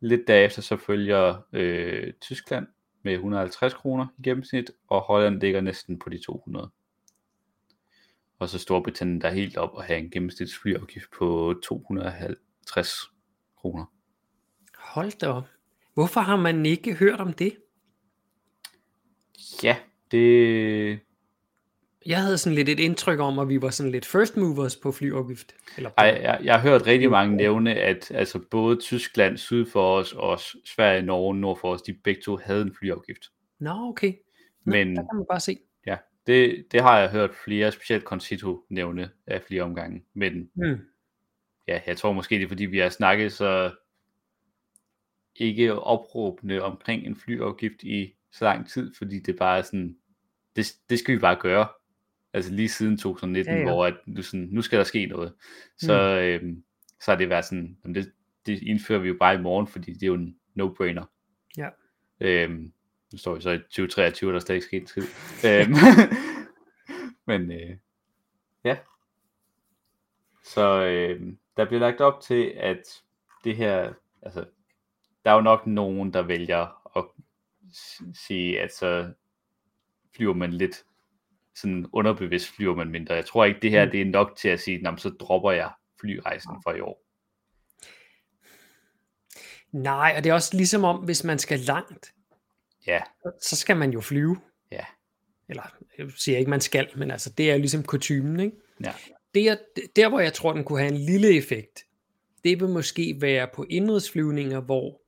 [0.00, 2.66] Lidt derefter så følger øh, Tyskland
[3.02, 6.70] med 150 kroner i gennemsnit, og Holland ligger næsten på de 200.
[8.42, 12.90] Og så Storbritannien, der er helt op og have en gennemsnitsflyafgift på 250
[13.56, 13.84] kroner.
[14.78, 15.48] Hold da op.
[15.94, 17.56] Hvorfor har man ikke hørt om det?
[19.62, 19.76] Ja,
[20.10, 21.00] det...
[22.06, 24.92] Jeg havde sådan lidt et indtryk om, at vi var sådan lidt first movers på
[24.92, 25.54] flyafgift.
[25.76, 29.66] Eller på, Ej, jeg, jeg har hørt rigtig mange nævne, at altså både Tyskland syd
[29.66, 33.22] for os, og Sverige, Norge nord for os, de begge to havde en flyafgift.
[33.60, 34.12] Nå, okay.
[34.64, 35.58] Nå, Men Der kan man bare se.
[36.26, 40.04] Det, det har jeg hørt flere, specielt Concito nævne af flere omgange.
[40.14, 40.78] Men Hmm.
[41.68, 43.70] ja, jeg tror måske det er fordi, vi har snakket så
[45.36, 49.96] ikke opråbende omkring en flyafgift i så lang tid, fordi det bare er sådan,
[50.56, 51.68] det, det skal vi bare gøre.
[52.32, 55.34] Altså lige siden 2019, Ja, ja, hvor at nu, sådan, nu skal der ske noget.
[55.78, 56.46] Så, mm.
[56.46, 56.64] øhm,
[57.00, 58.12] så har det været sådan, det,
[58.46, 61.04] det indfører vi jo bare i morgen, fordi det er jo en no-brainer.
[61.56, 61.68] Ja.
[62.20, 62.72] Øhm,
[63.12, 65.02] nu står vi så i 2023, og der er stadig ikke sket en skid.
[65.50, 65.74] øhm,
[67.26, 67.76] men øh,
[68.64, 68.76] ja.
[70.44, 73.02] Så øh, der bliver lagt op til, at
[73.44, 74.44] det her, altså,
[75.24, 77.04] der er jo nok nogen, der vælger at
[78.14, 79.12] sige, at så
[80.16, 80.84] flyver man lidt
[81.54, 83.14] sådan underbevidst flyver man mindre.
[83.14, 83.90] Jeg tror ikke, det her Mm.
[83.90, 87.02] det er nok til at sige, "Nå, men så dropper jeg flyrejsen for i år.
[89.72, 92.14] Nej, og det er også ligesom om, hvis man skal langt,
[92.86, 93.00] Ja,
[93.40, 94.36] så skal man jo flyve.
[94.72, 94.84] ja,
[95.48, 95.62] Eller,
[95.98, 98.56] jeg siger ikke, man skal, men altså, det er ligesom kutumen, ikke?
[98.84, 98.92] ja.
[99.34, 99.56] Det er,
[99.96, 101.84] der, hvor jeg tror, den kunne have en lille effekt,
[102.44, 105.00] det vil måske være på indrigsflyvninger, hvor,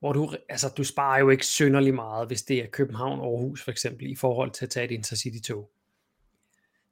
[0.00, 4.10] hvor du, altså, du sparer jo ikke synderlig meget, hvis det er København-Aarhus for eksempel,
[4.10, 5.70] i forhold til at tage et Intercity-tog.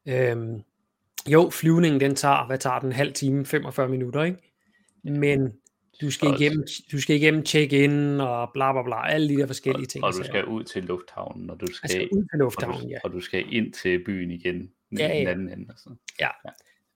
[0.06, 0.62] Øhm,
[1.28, 4.38] jo, flyvningen den tager, hvad tager den, en halv time, 45 minutter, ikke?
[5.04, 5.52] Men
[6.00, 9.46] du skal Også- igennem, du skal igennem check-in og bla bla bla, alle de der
[9.46, 10.04] forskellige ting.
[10.04, 12.88] Og du skal ud til lufthavnen, og du skal, altså ud til og, lufthavnen, du,
[12.88, 12.98] ja.
[13.04, 14.70] og du skal ind til byen igen.
[14.98, 15.20] Ja, Ja, ja.
[15.20, 15.66] Den anden ende.
[15.68, 15.98] Og sådan.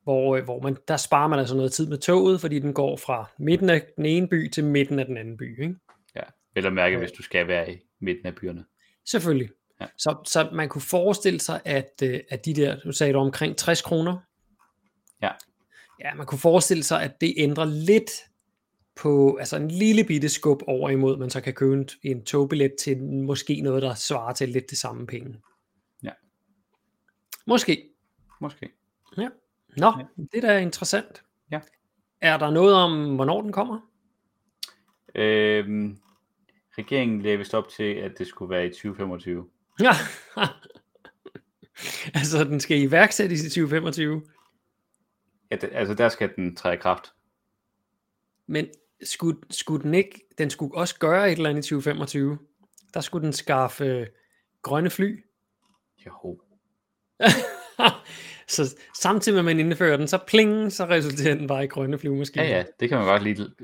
[0.03, 2.97] hvor, øh, hvor man, der sparer man altså noget tid med toget, fordi den går
[2.97, 5.63] fra midten af den ene by til midten af den anden by.
[5.63, 5.75] Ikke?
[6.17, 6.21] Ja.
[6.55, 6.99] Vel at mærke, Ja.
[6.99, 8.65] hvis du skal være i midten af byerne.
[9.07, 9.49] Selvfølgelig.
[9.81, 9.87] Ja.
[9.99, 13.57] Så, så man kunne forestille sig, at, øh, at de der, du sagde du omkring
[13.57, 14.17] 60 kroner.
[15.23, 15.31] Ja.
[16.05, 18.11] Ja, man kunne forestille sig, at det ændrer lidt
[18.97, 22.75] på, altså en lille bitte skub over imod, man så kan købe en, en togbillet
[22.81, 25.41] til måske noget, der svarer til lidt det samme penge.
[26.03, 26.11] Ja.
[27.47, 27.89] Måske.
[28.41, 28.73] Måske.
[29.19, 29.29] Ja.
[29.77, 30.23] Nå, Ja.
[30.33, 31.25] det er da interessant.
[31.51, 31.61] Ja.
[32.21, 33.81] Er der noget om, hvornår den kommer?
[35.15, 35.99] Øhm,
[36.79, 39.49] regeringen lagde vist op til, at det skulle være i 2025.
[39.81, 39.93] Ja.
[42.19, 44.23] altså, den skal iværksættes i 2025.
[45.51, 47.13] Ja, det, altså der skal den træde i kraft.
[48.47, 48.67] Men
[49.05, 52.39] skulle, skulle den ikke, den skulle også gøre et eller andet i 2025.
[52.95, 54.07] Der skulle den skaffe øh,
[54.63, 55.25] grønne fly.
[56.07, 56.41] Jo.
[58.49, 61.99] så samtidig med at man indfører den, så pling, så resulterer den bare i grønne
[61.99, 62.45] flyvemaskiner.
[62.45, 63.55] Ja, ja, det kan man godt lide.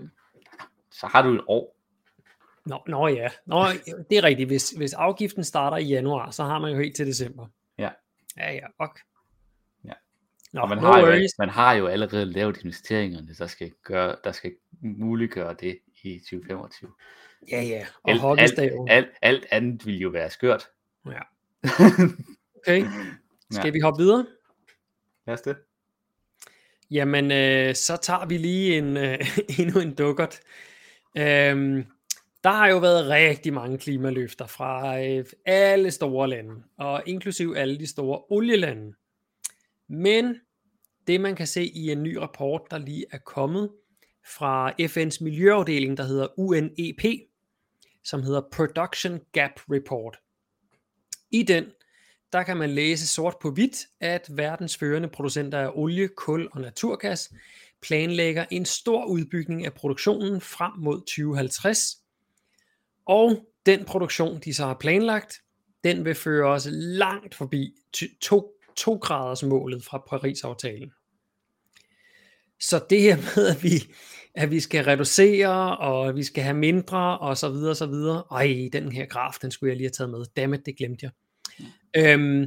[0.91, 1.77] Så har du et år.
[2.67, 3.67] Nå, nå ja, nå,
[4.11, 4.49] det er rigtigt.
[4.49, 7.47] Hvis, hvis afgiften starter i januar, så har man jo helt til december.
[7.79, 7.91] Ja.
[8.37, 9.01] Ja, ja, ok.
[10.53, 11.33] Nå, Og man, no har jo, worries.
[11.39, 16.91] man har jo allerede lavet investeringerne, der skal, gøre, der skal muliggøre det i 2025.
[17.51, 17.87] Ja, ja.
[18.03, 18.89] Og Alt, alt, hockeystaven.
[18.89, 20.69] alt, alt andet vil jo være skørt.
[21.07, 21.21] Ja.
[22.67, 22.85] Okay,
[23.51, 23.71] skal Ja.
[23.71, 24.27] vi hoppe videre?
[25.27, 25.57] Lad os det.
[26.91, 29.19] Jamen, øh, så tager vi lige en, øh,
[29.61, 30.41] endnu en dukkert.
[31.19, 31.85] Øhm,
[32.45, 37.79] der har jo været rigtig mange klimaløfter fra øh, alle store lande, og inklusiv alle
[37.79, 38.93] de store olielande.
[39.91, 40.35] Men
[41.07, 43.71] det man kan se i en ny rapport, der lige er kommet
[44.37, 47.05] fra FN's miljøafdeling, der hedder UNEP,
[48.05, 50.19] som hedder Production Gap Report.
[51.31, 51.65] I den,
[52.33, 56.61] der kan man læse sort på hvidt, at verdens førende producenter af olie, kul og
[56.61, 57.33] naturgas
[57.83, 61.97] planlægger en stor udbygning af produktionen frem mod 2050.
[63.07, 65.43] Og den produktion, de så har planlagt,
[65.85, 67.75] den vil føre os langt forbi
[68.21, 70.91] 2, 2 graders målet fra Paris-aftalen.
[72.61, 73.95] Så det her med, at vi,
[74.35, 78.25] at vi skal reducere, og vi skal have mindre, og så videre, og så videre.
[78.33, 80.25] Ej, den her graf, den skulle jeg lige have taget med.
[80.37, 81.13] Dammit, det glemte jeg.
[81.97, 82.47] Øhm,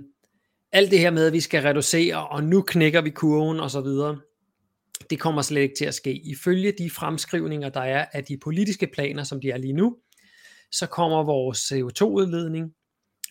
[0.71, 3.81] alt det her med, at vi skal reducere, og nu knækker vi kurven, og så
[3.81, 4.19] videre.
[5.09, 6.13] Det kommer slet ikke til at ske.
[6.13, 9.97] Ifølge de fremskrivninger, der er af de politiske planer, som de er lige nu,
[10.71, 12.73] så kommer vores CO2-udledning,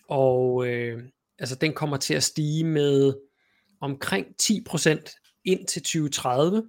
[0.09, 1.03] og øh,
[1.39, 3.13] altså den kommer til at stige med
[3.81, 6.63] omkring 10% ind til 2030,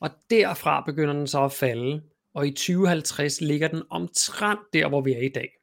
[0.00, 2.02] og derfra begynder den så at falde,
[2.34, 5.50] og i 2050 ligger den omtrent der, hvor vi er i dag.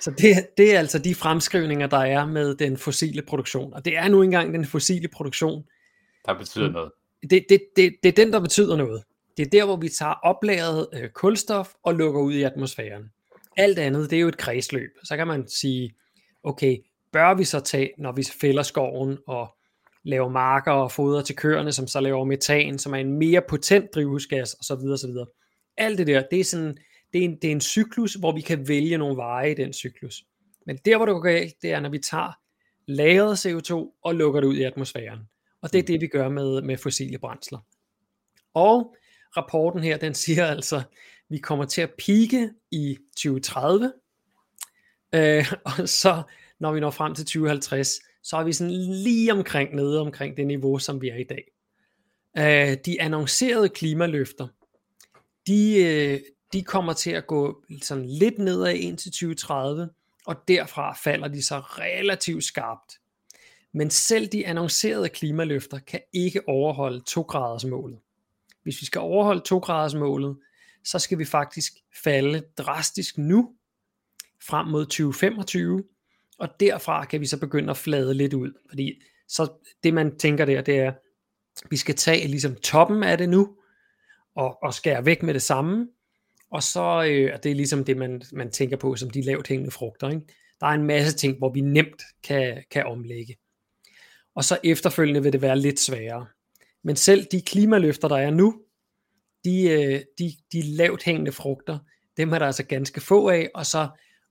[0.00, 3.96] Så det, det er altså de fremskrivninger, der er med den fossile produktion, og det
[3.96, 5.64] er nu engang den fossile produktion,
[6.26, 6.92] Der betyder noget.
[7.30, 9.02] det, det, det, det er den, der betyder noget.
[9.36, 13.10] Det er der, hvor vi tager oplagret øh, kulstof og lukker ud i atmosfæren.
[13.56, 14.90] Alt andet, det er jo et kredsløb.
[15.04, 15.94] Så kan man sige,
[16.42, 16.76] okay,
[17.12, 19.54] bør vi så tage, når vi fælder skoven og
[20.04, 23.94] laver marker og foder til køerne, som så laver metan, som er en mere potent
[23.94, 24.86] drivhusgas osv.
[24.92, 25.10] osv.
[25.76, 26.76] Alt det der, det er sådan,
[27.12, 29.72] det er, en, det er en cyklus, hvor vi kan vælge nogle veje i den
[29.72, 30.24] cyklus.
[30.66, 32.32] Men der, hvor det går galt, det er, når vi tager
[32.88, 35.18] lagret CO2 og lukker det ud i atmosfæren.
[35.62, 37.58] Og det er det, vi gør med, med fossile brændsler.
[38.54, 38.96] Og
[39.36, 40.82] rapporten her, den siger altså,
[41.32, 43.92] vi kommer til at pike i 2030,
[45.14, 46.22] øh, og så
[46.60, 47.88] når vi når frem til 2050,
[48.22, 51.44] så er vi sådan lige omkring nede omkring det niveau, som vi er i dag.
[52.38, 54.48] Øh, de annoncerede klimaløfter,
[55.46, 56.20] de, øh,
[56.52, 59.88] de kommer til at gå sådan lidt nedad ind til 2030,
[60.26, 62.98] og derfra falder de så relativt skarpt.
[63.74, 67.98] Men selv de annoncerede klimaløfter kan ikke overholde 2 graders målet.
[68.62, 70.36] Hvis vi skal overholde 2 graders målet,
[70.84, 71.72] så skal vi faktisk
[72.04, 73.54] falde drastisk nu,
[74.42, 75.84] frem mod 2025,
[76.38, 80.44] og derfra kan vi så begynde at flade lidt ud, fordi så det man tænker
[80.44, 80.92] der, det er,
[81.70, 83.56] vi skal tage ligesom toppen af det nu,
[84.34, 85.88] og, og skære væk med det samme,
[86.52, 89.70] og så øh, det er ligesom det, man, man tænker på som de lavt hængende
[89.70, 90.10] frugter.
[90.10, 90.22] Ikke?
[90.60, 93.36] Der er en masse ting, hvor vi nemt kan, kan omlægge.
[94.34, 96.26] Og så efterfølgende vil det være lidt sværere.
[96.84, 98.60] Men selv de klimaløfter, der er nu,
[99.46, 101.78] Øh, de, de, de lavt hængende frugter,
[102.16, 103.88] dem er der altså ganske få af, og så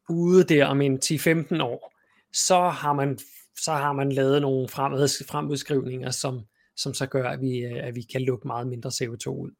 [0.10, 1.94] ude der om en 10-15 år,
[2.34, 3.20] så har man,
[3.60, 6.42] så har man lavet nogle fremad, fremudskrivninger, som,
[6.76, 9.52] som så gør, at vi, øh, at vi kan lukke meget mindre CO2 ud.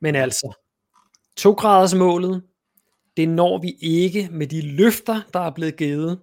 [0.00, 0.52] Men altså,
[1.36, 2.42] 2 graders målet,
[3.16, 6.20] det når vi ikke med de løfter, der er blevet givet,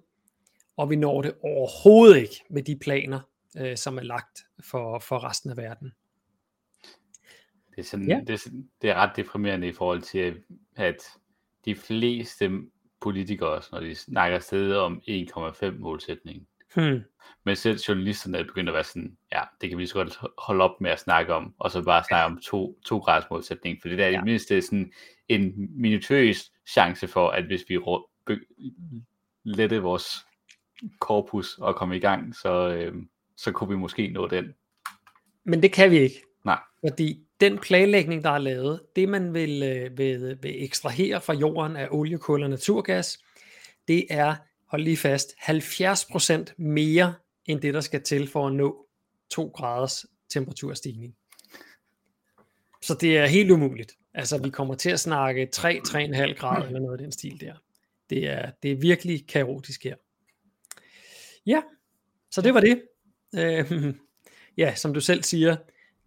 [0.76, 3.20] og vi når det overhovedet ikke med de planer,
[3.56, 5.92] øh, som er lagt for, for resten af verden.
[7.76, 8.20] Det er, sådan, ja.
[8.26, 8.50] det, er,
[8.82, 10.42] det er ret deprimerende i forhold til,
[10.76, 10.96] at
[11.64, 12.50] de fleste
[13.00, 16.46] politikere, når de snakker stedet om 1,5 målsætning.
[16.74, 17.00] Hmm.
[17.44, 20.64] Men selv journalisterne er begyndt at være sådan, ja, det kan vi så godt holde
[20.64, 23.88] op med at snakke om, og så bare snakke om to, to graders målsætning, for
[23.88, 24.14] det der er ja.
[24.14, 24.92] i det mindste sådan
[25.28, 27.78] en minutøs chance for, at hvis vi
[29.44, 30.26] lette vores
[31.00, 32.94] korpus og komme i gang, så, øh,
[33.36, 34.54] så kunne vi måske nå den.
[35.44, 36.22] Men det kan vi ikke.
[36.44, 36.58] Nej.
[36.88, 41.76] Fordi den planlægning, der er lavet, det man vil, øh, vil, vil ekstrahere fra jorden
[41.76, 43.18] af olie, kul og naturgas,
[43.88, 47.14] det er, hold lige fast, 70% mere
[47.46, 48.86] end det, der skal til for at nå
[49.30, 51.14] 2 graders temperaturstigning.
[52.82, 53.92] Så det er helt umuligt.
[54.14, 57.54] Altså, vi kommer til at snakke 3-3,5 grader eller noget af den stil der.
[58.10, 59.96] Det er, det er virkelig kaotisk her.
[61.46, 61.62] Ja,
[62.30, 62.82] så det var det.
[63.34, 63.94] Øh,
[64.56, 65.56] ja, som du selv siger,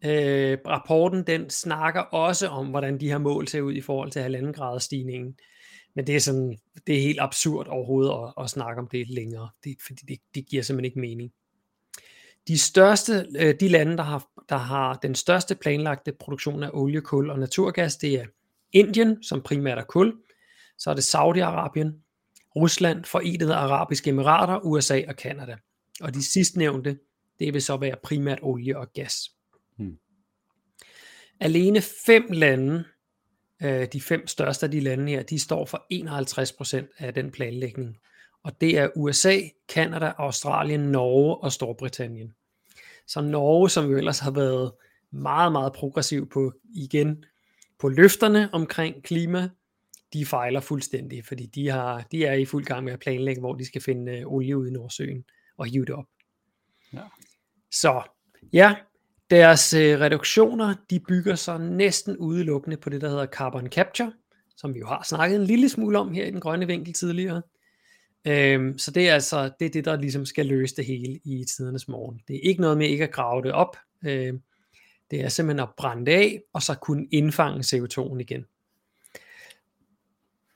[0.05, 4.21] øh, rapporten den snakker også om, hvordan de her mål ser ud i forhold til
[4.21, 5.35] halvanden grader stigningen.
[5.95, 6.57] Men det er, sådan,
[6.87, 10.45] det er helt absurd overhovedet at, at snakke om det længere, det, fordi det, det
[10.45, 11.31] giver simpelthen ikke mening.
[12.47, 17.01] De største, øh, de lande, der har, der har den største planlagte produktion af olie,
[17.01, 18.25] kul og naturgas, det er
[18.73, 20.13] Indien, som primært er kul,
[20.77, 22.03] så er det Saudi-Arabien,
[22.55, 25.55] Rusland, Forenede Arabiske Emirater, USA og Kanada.
[26.01, 26.99] Og de sidstnævnte,
[27.39, 29.31] det vil så være primært olie og gas.
[31.39, 32.83] Alene fem lande,
[33.63, 37.97] øh, de fem største af de lande her, de står for 51% af den planlægning.
[38.43, 42.33] Og det er USA, Kanada, Australien, Norge og Storbritannien.
[43.07, 44.71] Så Norge, som jo ellers har været
[45.11, 47.25] meget, meget progressiv på igen
[47.79, 49.49] på løfterne omkring klima,
[50.13, 53.53] de fejler fuldstændig, fordi de, har, de er i fuld gang med at planlægge, hvor
[53.53, 55.25] de skal finde øh, olie ud i Nordsøen
[55.57, 56.05] og hive det op.
[56.93, 57.01] Ja.
[57.71, 58.01] Så
[58.53, 58.75] ja,
[59.29, 64.13] deres øh, reduktioner, de bygger sig næsten udelukkende på det, der hedder carbon capture,
[64.57, 67.41] som vi jo har snakket en lille smule om her i den grønne vinkel tidligere.
[68.27, 71.45] Øhm, så det er altså det, er det, der ligesom skal løse det hele i
[71.45, 72.21] tidernes morgen.
[72.27, 73.77] Det er ikke noget med ikke at grave det op.
[74.05, 74.41] Øhm,
[75.11, 78.45] det er simpelthen at brænde det af, og så kunne indfange CO2'en igen.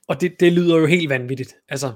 [0.07, 1.55] Og det, det lyder jo helt vanvittigt.
[1.69, 1.93] Altså,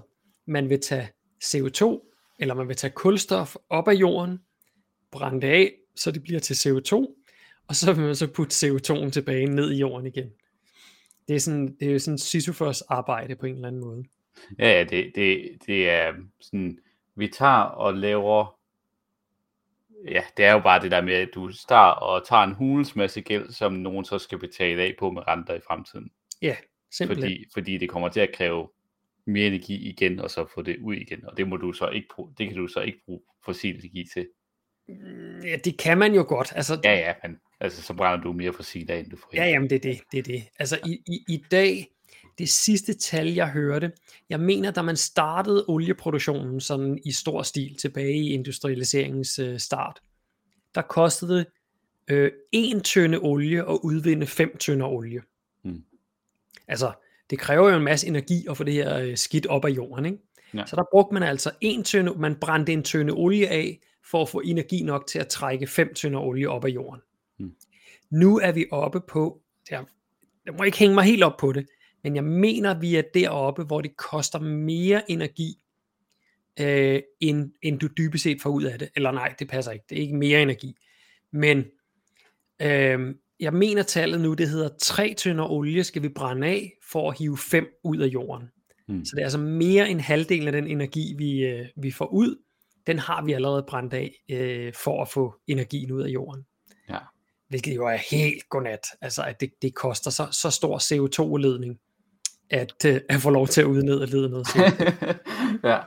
[0.47, 1.09] man vil tage
[1.43, 4.39] CO2, eller man vil tage kulstof op af jorden,
[5.11, 6.93] brænde det af, så det bliver til CO2,
[7.67, 10.31] og så vil man så putte CO2'en tilbage ned i jorden igen.
[11.27, 14.03] Det er, sådan, det er jo sådan Sisyphos arbejde på en eller anden måde.
[14.59, 16.79] Ja, ja det, det, det er sådan,
[17.15, 18.59] vi tager og laver,
[20.07, 22.95] ja, det er jo bare det der med, at du starter og tager en hulens
[22.95, 26.11] masse gæld, som nogen så skal betale af på med renter i fremtiden.
[26.41, 26.55] Ja,
[26.91, 27.23] simpelthen.
[27.23, 28.69] Fordi, fordi det kommer til at kræve
[29.25, 32.07] mere energi igen, og så få det ud igen, og det må du så ikke
[32.15, 34.27] bruge, det kan du så ikke bruge fossil energi til.
[35.43, 36.53] Ja, det kan man jo godt.
[36.55, 39.45] Altså, ja, ja, men altså, så brænder du mere fossil af, end du får Ja,
[39.45, 40.43] jamen det er det, det er det.
[40.59, 41.87] Altså i, i, i dag,
[42.37, 43.91] det sidste tal, jeg hørte,
[44.29, 49.99] jeg mener, da man startede olieproduktionen sådan i stor stil tilbage i industrialiseringens øh, start,
[50.75, 51.45] der kostede
[52.07, 55.21] øh, en tønde olie at udvinde fem tønder olie.
[55.61, 55.83] Hmm.
[56.67, 56.91] Altså,
[57.29, 60.05] det kræver jo en masse energi at få det her øh, skidt op af jorden,
[60.05, 60.17] ikke?
[60.53, 60.65] Ja.
[60.65, 63.79] Så der brugte man altså en tønde, man brændte en tønde olie af,
[64.11, 67.01] for at få energi nok til at trække fem tønder olie op af jorden.
[67.37, 67.55] Hmm.
[68.11, 69.41] Nu er vi oppe på,
[69.71, 69.85] jeg,
[70.45, 71.65] jeg må ikke hænge mig helt op på det,
[72.03, 75.59] men jeg mener, vi er deroppe, hvor det koster mere energi
[76.59, 78.89] øh, end, end du dybest set får ud af det.
[78.95, 79.85] Eller nej, det passer ikke.
[79.89, 80.75] Det er ikke mere energi.
[81.31, 81.65] Men
[82.61, 87.11] øh, jeg mener tallet nu, det hedder 3 tønder olie skal vi brænde af for
[87.11, 88.47] at hive 5 ud af jorden.
[88.87, 89.05] Mm.
[89.05, 92.35] Så det er altså mere end halvdelen af den energi, vi, øh, vi får ud,
[92.87, 96.45] den har vi allerede brændt af øh, for at få energien ud af jorden.
[96.89, 96.97] Ja.
[97.49, 98.87] Hvilket jo er helt godnat.
[99.01, 101.79] Altså at det, det koster så, så stor CO2-udledning,
[102.49, 104.59] at, øh, at få lov til at udlede noget CO2.
[105.69, 105.79] ja.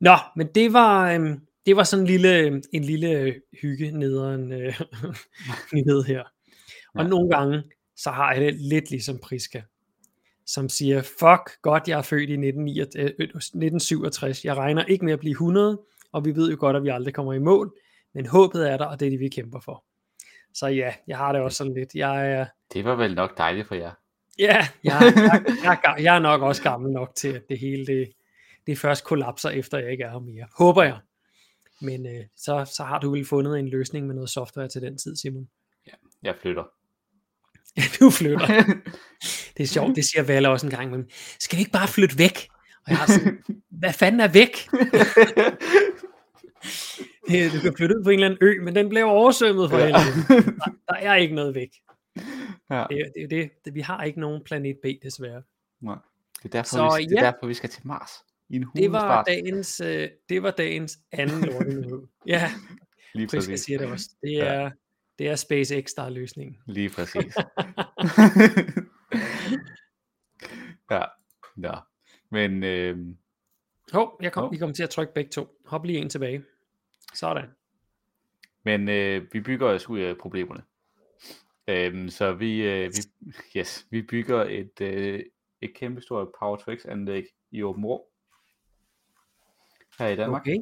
[0.00, 4.80] Nå, men det var, øh, det var sådan en lille, en lille hygge nederen øh,
[5.74, 6.22] nyhed her.
[6.94, 7.08] Og Ja.
[7.08, 7.62] nogle gange,
[7.96, 9.62] så har jeg det lidt ligesom Priska,
[10.54, 15.12] som siger, fuck godt, jeg er født i 1969, øh, 1967, jeg regner ikke med
[15.12, 15.80] at blive 100,
[16.12, 17.74] og vi ved jo godt, at vi aldrig kommer i mål,
[18.14, 19.84] men håbet er der, og det er det, vi kæmper for.
[20.54, 21.94] Så ja, jeg har det også sådan lidt.
[21.94, 23.92] Jeg er, Det var vel nok dejligt for jer.
[24.38, 28.12] ja, jeg, jeg, jeg, jeg er nok også gammel nok til, at det hele det,
[28.66, 30.46] det først kollapser, efter jeg ikke er her mere.
[30.58, 30.98] Håber jeg.
[31.80, 34.98] Men øh, så, så har du vel fundet en løsning med noget software til den
[34.98, 35.48] tid, Simon.
[36.22, 36.64] Jeg flytter.
[38.00, 38.46] du flytter.
[39.60, 40.90] Det er sjovt, det siger Valle også en gang.
[40.90, 41.04] Men
[41.40, 42.48] skal vi ikke bare flytte væk?
[42.86, 43.38] Og jeg har sådan,
[43.80, 44.68] hvad fanden er væk?
[47.54, 49.84] Du kan flytte ud på en eller anden ø, men den bliver oversvømmet for Ja.
[49.86, 50.26] helvede.
[50.28, 51.68] Der, der er ikke noget væk.
[52.70, 52.84] ja.
[52.90, 55.42] Det, det, det, det, vi har ikke nogen planet B, desværre.
[55.82, 55.96] Nej.
[56.42, 57.26] Det er derfor, Så vi, det er ja.
[57.26, 58.10] derfor vi skal til Mars.
[58.48, 62.02] I en Det var dagens, øh, det var dagens anden lortenyhed.
[62.26, 62.50] Ja,
[63.14, 63.64] Lige Priska præcis.
[63.66, 64.08] siger det også.
[64.22, 64.44] Det Ja.
[64.44, 64.70] er,
[65.18, 66.56] det er SpaceX, der er løsningen.
[66.66, 67.34] Lige præcis.
[70.90, 71.02] Ja.
[71.62, 71.74] ja.
[72.30, 72.98] Men øh,
[73.92, 74.52] Hov, jeg kom, Hov.
[74.52, 75.46] vi kommer til at trykke begge to.
[75.64, 76.44] Hop lige en tilbage.
[77.14, 77.50] Sådan.
[78.64, 80.62] Men øh, vi bygger os ud af problemerne.
[81.68, 85.22] Øhm, så vi, øh, vi, yes, vi bygger et, øh,
[85.60, 88.06] et kæmpe stort Power anlæg i Åben Rå.
[89.98, 90.42] Her i Danmark.
[90.42, 90.56] Okay.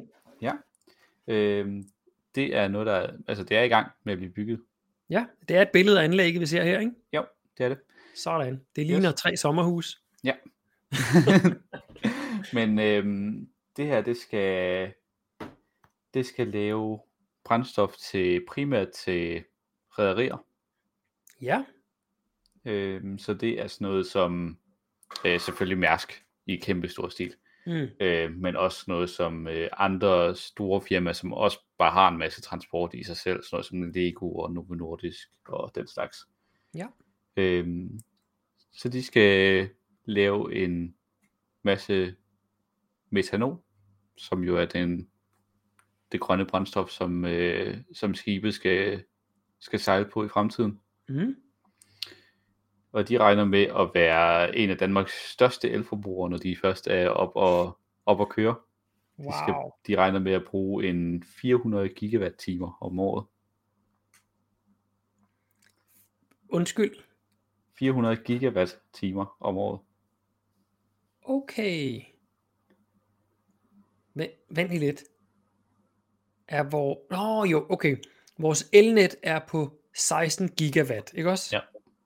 [1.29, 1.83] Øhm,
[2.35, 4.61] det er noget, der altså det er i gang med at blive bygget.
[5.09, 6.91] Ja, det er et billede af anlægget, vi ser her, ikke?
[7.13, 7.25] Jo,
[7.57, 7.79] det er det.
[8.15, 8.61] Sådan.
[8.75, 9.21] Det ligner Yes.
[9.21, 10.03] tre sommerhus.
[12.53, 14.93] Men øhm, det her, det skal,
[16.13, 16.99] det skal lave
[17.43, 19.43] brændstof til primært til
[19.89, 20.45] rædderier.
[21.41, 21.65] Ja.
[22.65, 24.57] Øhm, så det er sådan noget som
[25.25, 27.87] øh, selvfølgelig Mærsk i kæmpe stor stil, Mm.
[27.99, 32.41] øh, men også noget som øh, andre store firmaer, som også bare har en masse
[32.41, 36.17] transport i sig selv, sådan noget som Lego og Novo Nordisk og den slags.
[36.75, 36.87] Ja.
[37.37, 37.99] Øhm,
[38.71, 39.69] så de skal
[40.09, 40.95] lave en
[41.63, 42.15] masse
[43.09, 43.57] metanol,
[44.17, 45.09] som jo er den,
[46.11, 49.03] det grønne brændstof, som, øh, som skibet skal,
[49.59, 50.79] skal sejle på i fremtiden.
[51.09, 51.35] Mm.
[52.91, 57.09] Og de regner med at være en af Danmarks største elforbrugere, når de først er
[57.09, 58.55] op og, op og køre.
[59.17, 59.71] De, skal, Wow.
[59.87, 63.25] de regner med at bruge en 400 gigawatt-timer om året.
[66.49, 66.95] Undskyld.
[67.79, 69.79] 400 gigawatt-timer om året.
[71.29, 72.01] Okay.
[74.13, 75.03] Vent, vent lige lidt.
[76.47, 77.01] Er hvor...
[77.11, 77.97] Nå jo, okay.
[78.37, 81.55] Vores elnet er på 16 gigawatt, ikke også?
[81.55, 81.61] Ja.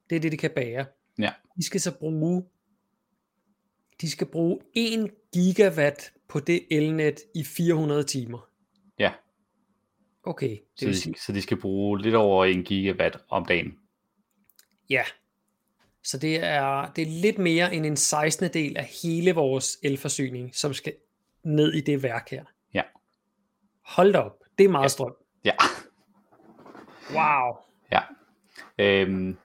[0.09, 0.85] Det er det, det kan bære.
[1.19, 1.33] Ja.
[1.57, 2.43] De skal så bruge...
[4.01, 8.49] De skal bruge 1 gigawatt på det elnet i 400 timer.
[8.99, 9.11] Ja,
[10.25, 13.73] Okay, det så de, sige, så de skal bruge lidt over 1 gigawatt om dagen.
[14.89, 15.03] ja.
[16.03, 18.49] Så det er, det er lidt mere end en 16.
[18.53, 20.93] del af hele vores elforsyning, som skal
[21.43, 22.43] ned i det værk her.
[22.73, 22.81] Ja.
[23.85, 24.87] Hold da op, det er meget Ja.
[24.87, 25.15] strøm.
[25.45, 25.53] Ja.
[27.11, 27.55] Wow.
[27.91, 27.99] Ja.
[28.77, 29.37] Øhm,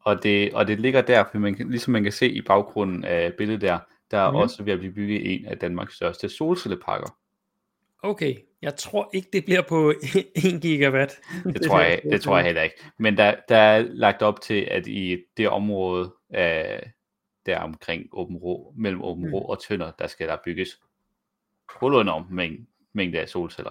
[0.00, 3.32] og, det, og det ligger der, for man, ligesom man kan se i baggrunden af
[3.38, 3.78] billedet der,
[4.10, 4.36] der er mm.
[4.36, 7.18] også ved at blive bygget en af Danmarks største solcelleparker.
[8.02, 8.34] Okay,
[8.66, 9.90] jeg tror ikke, det bliver på
[10.54, 11.12] 1 gigawatt.
[11.44, 12.76] Det tror jeg, det tror jeg heller ikke.
[12.98, 16.92] Men der, der er lagt op til, at i det område af,
[17.46, 19.34] der omkring Åben Rå, mellem Åben Mm.
[19.34, 20.80] Rå og Tønder, der skal der bygges
[21.80, 23.70] hullet om mængde, mængde af solceller.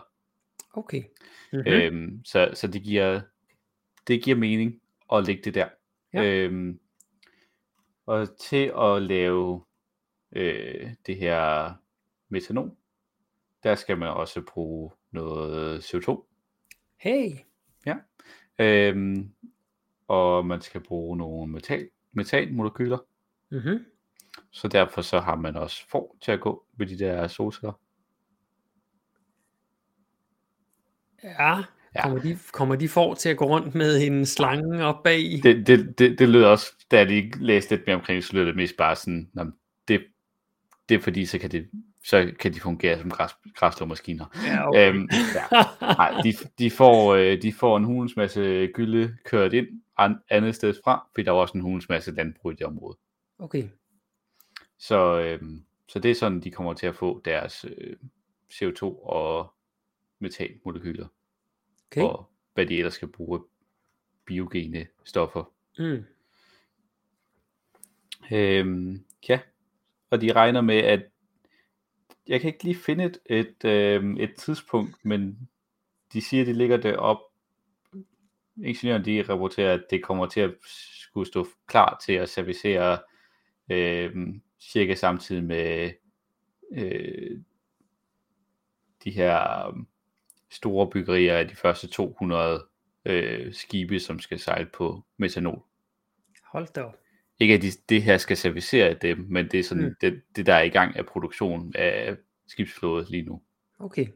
[0.73, 1.03] Okay.
[1.53, 1.71] Mm-hmm.
[1.71, 1.73] Mm.
[1.73, 3.21] Øhm, så så det, giver,
[4.07, 4.81] det giver mening
[5.13, 5.67] at lægge det der.
[6.13, 6.23] Ja.
[6.23, 6.79] Øhm,
[8.05, 9.63] og til at lave
[10.35, 11.73] øh, det her
[12.29, 12.71] metanol,
[13.65, 16.25] der skal man også bruge noget CO2.
[16.97, 17.31] Hey.
[18.59, 19.29] Øhm,
[20.07, 22.97] og man skal bruge nogle metal, metanmolekyler.
[23.49, 23.85] Mm-hmm.
[24.51, 27.79] Så derfor så har man også får til at gå med de der solceller.
[31.23, 31.57] Ja.
[31.95, 32.01] Ja.
[32.01, 35.41] Kommer, de, kommer de for til at gå rundt med en slange op bag i?
[35.41, 38.45] Det, det, det, det lød også, da jeg lige læste lidt mere omkring så lød
[38.45, 39.53] det mest bare sådan, "Nå, men
[39.87, 40.05] det,
[40.89, 41.69] det er fordi, så kan det
[42.05, 44.25] så kan de fungere som græs, græsslåmaskiner.
[44.47, 44.89] Ja, okay.
[44.89, 45.63] Øhm, ja.
[45.97, 50.55] Nej, de, de, får, øh, de får en hulens masse gylde kørt ind an, andet
[50.55, 52.97] sted fra, fordi der er også en hulens masse landbrug i det område.
[53.39, 53.69] okay.
[54.77, 57.95] Så, øhm, så det er sådan, de kommer til at få deres øh,
[58.53, 59.53] CO2 og
[60.19, 61.07] metanmolekyler,
[61.91, 62.01] okay.
[62.01, 63.41] og hvad de ellers skal bruge
[64.25, 65.51] biogene stoffer.
[65.79, 66.05] Mm.
[68.31, 69.39] Øhm, ja,
[70.09, 71.03] og de regner med, at
[72.27, 75.49] jeg kan ikke lige finde et, et, øh, et tidspunkt, men
[76.13, 77.19] de siger, at de ligger det op.
[78.63, 82.99] Ingeniøren de rapporterer, at det kommer til at skulle stå klar til at servicere
[83.69, 84.27] øh,
[84.59, 85.91] cirka samtidig med
[86.71, 87.41] øh,
[89.03, 89.71] de her
[90.49, 92.65] store byggerier af de første 200
[93.05, 95.63] øh, skibe, som skal sejle på metanol.
[96.43, 97.04] Hold da op.
[97.39, 99.95] Ikke at de, det her skal servicere dem, men det er sådan Mm.
[100.01, 102.15] det, det, der er i gang af produktion af
[102.47, 103.41] skibsflåde lige nu.
[103.79, 104.07] Okay.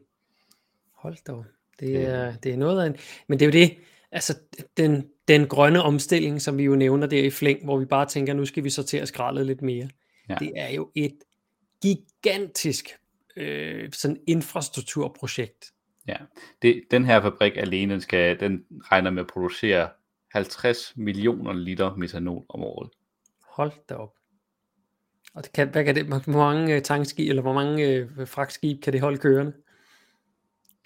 [0.94, 1.32] Hold da.
[1.32, 1.44] Det
[1.80, 2.96] Det- er, det er noget af en...
[3.28, 3.76] Men det er jo det,
[4.12, 4.38] altså
[4.76, 8.34] den, den grønne omstilling, som vi jo nævner der i flæng, hvor vi bare tænker,
[8.34, 9.88] nu skal vi så til at skralde lidt mere.
[10.28, 10.34] Ja.
[10.40, 11.18] Det er jo et
[11.82, 12.88] gigantisk
[13.36, 15.72] øh, sådan infrastrukturprojekt.
[16.08, 16.16] Ja.
[16.62, 19.88] Det, den her fabrik alene, den, skal, den regner med at producere
[20.32, 22.90] 50 millioner liter metanol om året.
[23.50, 24.14] Hold da op.
[25.34, 28.82] Og det kan, hvad kan det, hvor mange øh, tankskib, eller hvor mange øh, fragtskib
[28.82, 29.52] kan det holde kørende?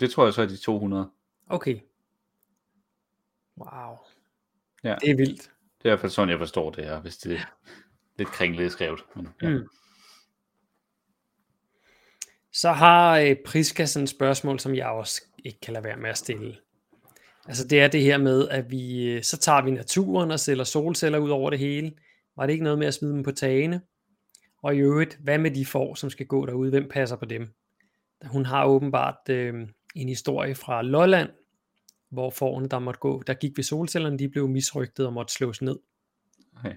[0.01, 1.11] Det tror jeg så er de 200.
[1.47, 1.81] Okay.
[3.59, 3.97] Wow.
[4.85, 4.97] Ja.
[5.01, 5.43] Det er vildt.
[5.79, 7.55] Det er i hvert fald sådan, jeg forstår det her, hvis det er
[8.19, 9.05] lidt kringlet skrevet.
[9.17, 9.49] Men, ja.
[9.49, 9.69] Mm.
[12.53, 16.11] Så har øh, Priska sådan et spørgsmål, som jeg også ikke kan lade være med
[16.11, 16.57] at stille.
[17.47, 20.65] Altså det er det her med, at vi, øh, så tager vi naturen og sælger
[20.65, 21.93] solceller ud over det hele.
[22.37, 23.81] Var det ikke noget med at smide dem på tagene?
[24.63, 26.71] Og i øvrigt, hvad med de får, som skal gå derude?
[26.71, 27.55] Hvem passer på dem?
[28.25, 31.31] Hun har åbenbart øh, en historie fra Lolland,
[32.11, 35.63] hvor forerne, der måtte gå, der gik ved solcellerne, de blev misrygtet og måtte slås
[35.63, 35.79] ned.
[36.59, 36.75] Okay.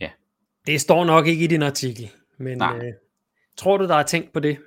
[0.00, 0.10] Ja.
[0.66, 2.86] Det står nok ikke i din artikel, men Nej.
[2.86, 2.92] øh,
[3.56, 4.58] tror du, der er tænkt på det?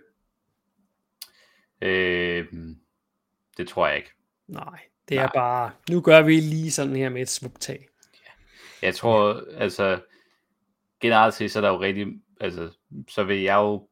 [1.81, 2.45] Øh,
[3.57, 4.09] det tror jeg ikke.
[4.47, 5.31] Nej, det er Nej.
[5.35, 7.87] bare, nu gør vi lige sådan her med et svuptag.
[8.81, 10.01] Jeg tror, altså,
[10.99, 12.07] generelt set, så er der jo rigtig,
[12.39, 12.77] altså,
[13.09, 13.87] så vil jeg jo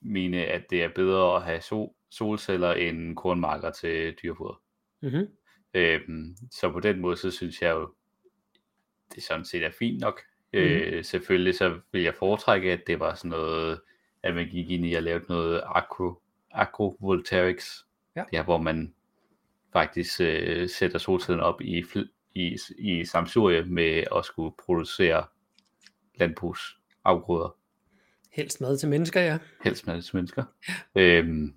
[0.00, 4.62] mene, at det er bedre at have sol, solceller end kornmarker til dyrefoder.
[5.02, 5.26] Mm-hmm.
[5.74, 7.94] Øhm, så på den måde, så synes jeg jo,
[9.14, 10.20] det sådan set er fint nok.
[10.52, 10.58] Mm.
[10.58, 13.80] Øh, selvfølgelig så vil jeg foretrække, at det var sådan noget,
[14.22, 17.86] at man gik ind i og lavede noget agro, agrovoltaics.
[18.16, 18.20] Ja.
[18.20, 18.94] Det her, hvor man
[19.72, 25.26] faktisk øh, sætter solcellen op i, fl- i, i samsurie med at skulle producere
[26.14, 27.56] landbrugsafgrøder.
[28.32, 29.38] Helst mad til mennesker, ja.
[29.64, 30.44] Helst med til mennesker.
[30.94, 31.54] Øhm,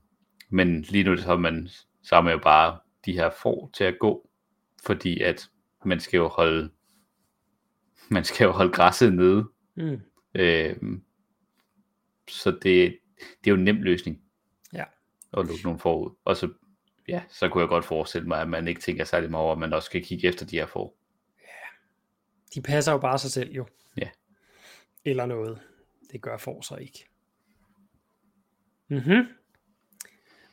[0.50, 1.70] men lige nu så er man,
[2.04, 4.30] så er man jo bare de her får til at gå,
[4.86, 5.50] fordi at
[5.86, 6.70] man skal jo holde
[8.10, 9.50] man skal jo holde græsset nede.
[9.76, 10.02] Mm.
[10.36, 11.04] Øhm,
[12.30, 14.22] så det, det er jo en nem løsning.
[14.74, 14.84] Ja.
[15.34, 16.12] At lukke nogle forud.
[16.26, 16.50] Og så,
[17.08, 19.60] ja, så kunne jeg godt forestille mig, at man ikke tænker særlig meget over, at
[19.60, 20.98] man også skal kigge efter de her får.
[22.56, 23.68] De passer jo bare sig selv jo.
[23.98, 24.10] Ja.
[25.06, 25.62] Eller noget.
[26.12, 27.10] Det gør for sig ikke.
[28.88, 29.28] Mm-hmm.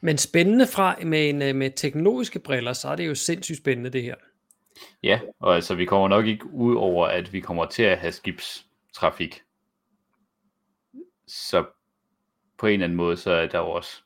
[0.00, 3.90] Men spændende fra med, en, øh, med teknologiske briller, så er det jo sindssygt spændende
[3.90, 4.14] det her.
[5.02, 8.12] Ja, og altså vi kommer nok ikke ud over, at vi kommer til at have
[8.12, 9.42] skibstrafik.
[11.26, 11.64] Så
[12.58, 14.03] på en eller anden måde, så er der jo også,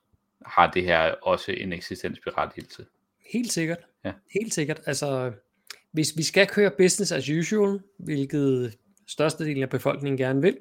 [0.49, 2.87] har det her også en eksistensberettigelse.
[3.33, 3.79] Helt sikkert.
[4.05, 4.13] Ja.
[4.41, 4.81] Helt sikkert.
[4.87, 5.33] Altså,
[5.93, 10.59] hvis vi skal køre business as usual, hvilket størstedelen af befolkningen gerne vil,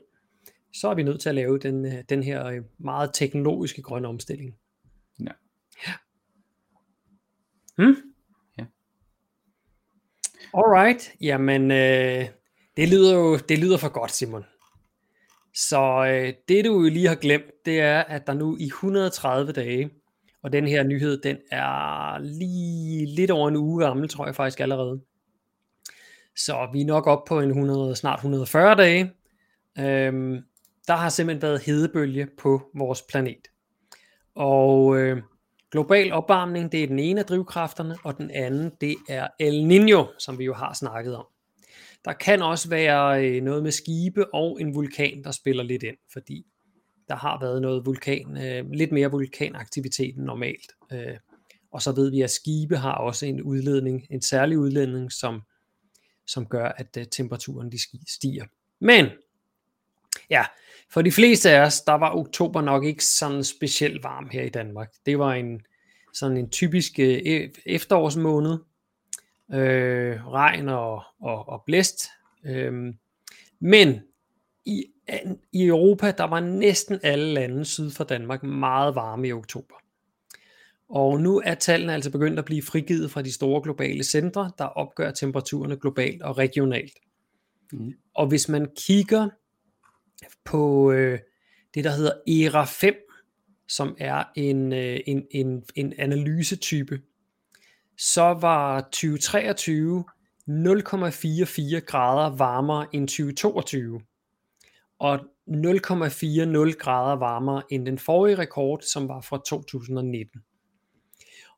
[0.73, 4.07] så er vi nødt til at lave den, øh, den her øh, meget teknologiske grønne
[4.07, 4.55] omstilling.
[5.19, 5.31] Ja.
[5.87, 5.93] ja.
[7.77, 7.95] Hmm?
[8.57, 8.65] Ja.
[10.53, 12.25] Alright, jamen øh,
[12.77, 14.43] det lyder jo det lyder for godt, Simon.
[15.57, 19.51] Så øh, det du jo lige har glemt, det er, at der nu i 130
[19.51, 19.89] dage,
[20.43, 24.59] og den her nyhed, den er lige lidt over en uge gammel, tror jeg faktisk
[24.59, 25.01] allerede.
[26.35, 29.11] Så vi er nok op på en 100, snart 140 dage.
[29.79, 30.39] Øhm,
[30.87, 33.47] der har simpelthen været hedebølge på vores planet.
[34.35, 35.21] Og øh,
[35.71, 40.15] global opvarmning, det er den ene af drivkræfterne, og den anden, det er El Niño,
[40.19, 41.25] som vi jo har snakket om.
[42.07, 45.97] Der kan også være øh, noget med skibe og en vulkan, der spiller lidt ind,
[46.13, 46.45] fordi
[47.07, 50.71] der har været noget vulkan, øh, lidt mere vulkanaktivitet end normalt.
[50.93, 51.17] Øh,
[51.71, 55.41] og så ved vi, at skibe har også en udledning, en særlig udledning, som,
[56.27, 57.77] som gør, at øh, temperaturen de
[58.07, 58.45] stiger.
[58.79, 59.05] Men
[60.29, 60.45] Ja,
[60.89, 64.49] for de fleste af os, der var oktober nok ikke sådan specielt varm her i
[64.49, 64.89] Danmark.
[65.05, 65.61] Det var en
[66.13, 68.57] sådan en typisk øh, e-, efterårsmåned.
[69.53, 72.07] Øh, regn og, og, og blæst.
[72.45, 72.93] Øh,
[73.59, 73.99] men
[74.65, 74.85] i,
[75.51, 79.75] i Europa, der var næsten alle lande syd for Danmark meget varme i oktober.
[80.89, 84.65] Og nu er tallene altså begyndt at blive frigivet fra de store globale centre, der
[84.65, 86.93] opgør temperaturerne globalt og regionalt.
[87.71, 87.93] Mm.
[88.13, 89.29] Og hvis man kigger
[90.45, 91.19] på øh,
[91.73, 92.95] det, der hedder ERA 5,
[93.67, 97.01] som er en, øh, en, en, en analysetype,
[97.97, 100.03] så var 2023
[100.47, 104.01] 0,44 grader varmere end 2022,
[104.99, 105.21] og 0,40
[106.79, 110.41] grader varmere end den forrige rekord, som var fra 2019.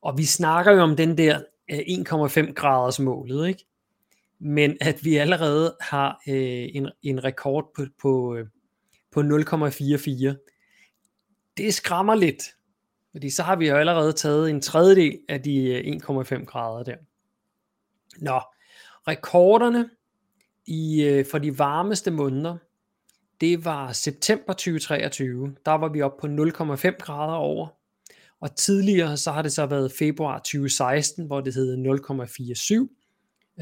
[0.01, 3.65] Og vi snakker jo om den der øh, 1,5 graders målet, ikke?
[4.39, 8.47] Men at vi allerede har øh, en, en rekord på, på, øh,
[9.11, 10.45] på 0,44,
[11.57, 12.43] det skræmmer lidt.
[13.11, 16.95] Fordi så har vi jo allerede taget en tredjedel af de øh, 1,5 grader der.
[18.17, 18.39] Nå,
[19.07, 19.89] rekorderne
[20.65, 22.57] i, øh, for de varmeste måneder,
[23.41, 25.55] det var september 2023.
[25.65, 27.67] Der var vi oppe på 0,5 grader over.
[28.41, 32.87] Og tidligere så har det så været februar 2016, hvor det hed 0,47.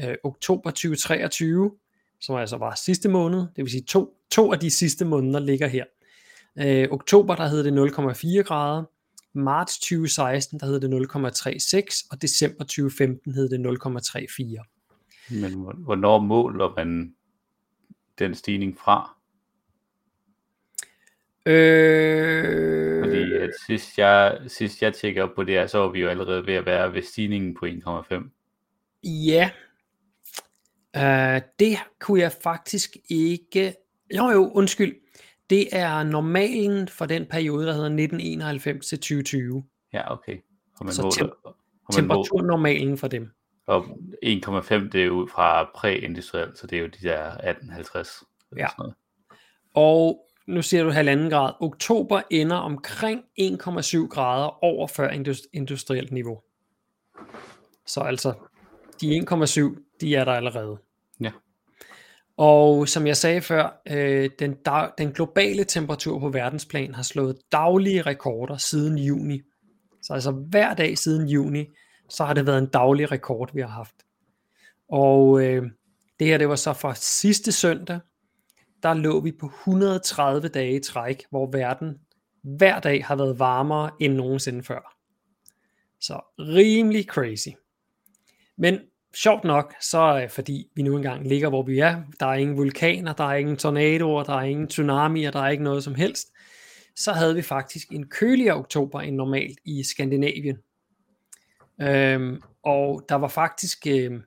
[0.04, 1.72] Øh, oktober 2023,
[2.20, 5.66] som altså var sidste måned, det vil sige to, to af de sidste måneder ligger
[5.66, 5.84] her.
[6.58, 8.84] Øh, oktober der hed det 0,4 grader,
[9.34, 14.74] marts 2016 der hed det 0,36, og december 2015 hed det 0,34.
[15.30, 15.52] Men
[15.84, 17.14] hvornår måler man
[18.18, 19.18] den stigning fra?
[21.46, 23.04] Øh...
[23.04, 26.08] Fordi at sidst jeg, sidst jeg tjekker op på det her, så er vi jo
[26.08, 28.28] allerede ved at være ved stigningen på 1,5.
[29.04, 29.50] Ja,
[30.96, 33.74] uh, det kunne jeg faktisk ikke...
[34.16, 34.94] Jo jo, undskyld.
[35.50, 39.64] Det er normalen for den periode, der hedder 1991 til 2020.
[39.92, 40.36] Ja, okay.
[40.80, 41.42] Og man så måler, tem-
[41.84, 43.30] og temperaturnormalen for dem.
[43.66, 48.22] Og 1,5 det er jo fra præindustrielt, så det er jo de der 1850.
[48.56, 48.66] Ja.
[49.74, 51.52] Og nu siger du halvanden grad.
[51.60, 55.10] Oktober ender omkring 1,7 grader over før
[55.52, 56.42] industrielt niveau.
[57.86, 58.34] Så altså,
[59.00, 60.78] de 1,7, de er der allerede.
[62.38, 67.38] Og som jeg sagde før, øh, den, dag, den globale temperatur på verdensplan har slået
[67.52, 69.40] daglige rekorder siden juni.
[70.02, 71.66] Så altså hver dag siden juni,
[72.08, 73.94] så har det været en daglig rekord, vi har haft.
[74.88, 75.62] Og øh,
[76.18, 78.00] det her, det var så fra sidste søndag,
[78.82, 81.98] der lå vi på 130 dage i træk, hvor verden
[82.42, 84.96] hver dag har været varmere end nogensinde før.
[86.00, 87.48] Så rimelig crazy.
[88.58, 88.78] Men
[89.14, 93.12] sjovt nok, så fordi vi nu engang ligger, hvor vi er, der er ingen vulkaner,
[93.12, 96.32] der er ingen tornadoer, der er ingen tsunamier, der er ikke noget som helst,
[96.96, 100.58] så havde vi faktisk en køligere oktober end normalt i Skandinavien.
[101.80, 104.20] Øhm, og der var faktisk øh,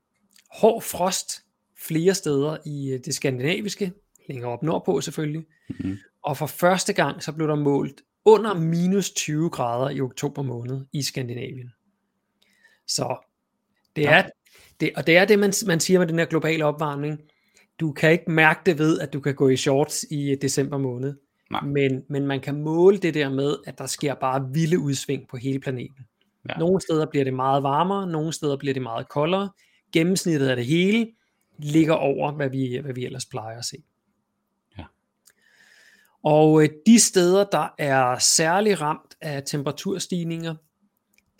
[0.51, 1.43] hård frost
[1.77, 3.93] flere steder i øh, det skandinaviske,
[4.27, 5.45] længere op nordpå selvfølgelig.
[5.69, 5.97] Mm-hmm.
[6.23, 10.85] Og for første gang så blev der målt under minus 20 grader i oktober måned
[10.93, 11.73] i Skandinavien.
[12.87, 13.27] Så
[13.95, 14.23] det er,
[14.81, 17.19] det, og det er det, man, man siger med den her globale opvarmning.
[17.79, 21.15] Du kan ikke mærke det ved, at du kan gå i shorts i december måned.
[21.51, 21.61] Nej.
[21.61, 25.37] Men, men man kan måle det der med, at der sker bare vilde udsving på
[25.37, 26.05] hele planeten.
[26.49, 26.59] Ja.
[26.59, 29.49] Nogle steder bliver det meget varmere, nogle steder bliver det meget koldere.
[29.93, 31.07] Gennemsnittet af det hele
[31.57, 33.77] ligger over, hvad vi, hvad vi ellers plejer at se.
[36.23, 40.55] Og øh, de steder, der er særlig ramt af temperaturstigninger,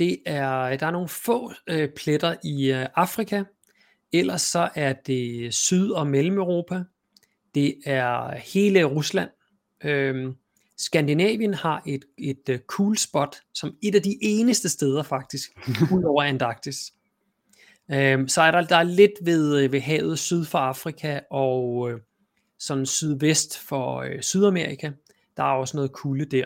[0.02, 3.44] det er, der er nogle få øh, pletter i øh, Afrika,
[4.14, 6.84] ellers så er det Syd- og Mellem-Europa,
[7.56, 9.30] det er hele Rusland.
[9.84, 10.36] Øhm,
[10.78, 15.52] Skandinavien har et, et uh, cool spot, som et af de eneste steder faktisk,
[15.96, 16.94] ud over Antarktis.
[17.92, 21.92] Øhm, så er der, der er lidt ved, ved havet syd for Afrika, og
[22.60, 24.92] sådan sydvest for øh, Sydamerika.
[25.38, 26.46] Der er også noget kulde der.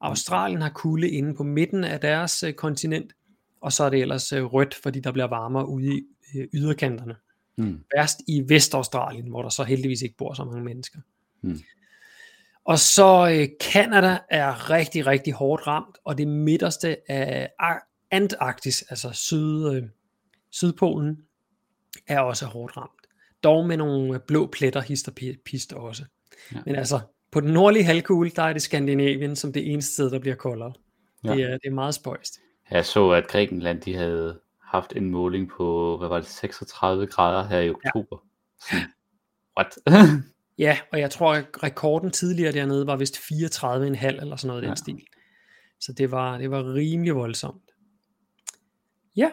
[0.00, 3.12] Australien har kulde inde på midten af deres øh, kontinent,
[3.60, 6.02] og så er det ellers øh, rødt, fordi der bliver varmere ude i
[6.36, 7.16] øh, yderkanterne.
[7.56, 7.84] Mm.
[7.96, 10.98] Værst i Vestaustralien, hvor der så heldigvis ikke bor så mange mennesker.
[11.42, 11.58] Mm.
[12.64, 17.50] Og så øh, Canada er rigtig, rigtig hårdt ramt, og det midterste af
[18.10, 19.82] Antarktis, altså syd, øh,
[20.50, 21.18] Sydpolen,
[22.06, 23.00] er også hårdt ramt
[23.44, 26.04] dog med nogle blå pletter, hister pist også.
[26.54, 26.58] Ja.
[26.66, 27.00] Men altså,
[27.32, 30.72] på den nordlige halvkugle, der er det Skandinavien som det eneste sted, der bliver koldere.
[31.24, 31.34] Ja.
[31.34, 32.38] Det, er, det er meget spøjst.
[32.70, 37.48] Jeg så, at Grækenland, de havde haft en måling på, hvad var det, 36 grader
[37.48, 38.24] her i oktober.
[38.72, 38.78] Ja.
[39.58, 39.74] What?
[40.58, 43.26] Ja, og jeg tror, at rekorden tidligere dernede var vist 34,5
[44.06, 44.68] eller sådan noget i Ja.
[44.68, 45.06] den stil.
[45.80, 47.62] Så det var, det var rimelig voldsomt.
[49.16, 49.30] Ja.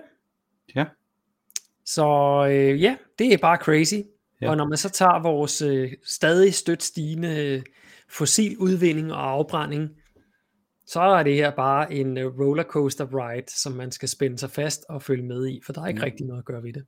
[0.76, 0.86] Ja.
[1.86, 2.08] Så
[2.52, 3.94] øh, ja, det er bare crazy.
[4.42, 4.50] Ja.
[4.50, 7.64] Og når man så tager vores øh, stadig stødt stigende
[8.10, 9.90] fossil udvinding og afbrænding,
[10.86, 14.86] så er det her bare en øh, rollercoaster ride, som man skal spænde sig fast
[14.90, 16.04] og følge med i, for der er ikke Mm.
[16.04, 16.86] rigtig noget at gøre ved det.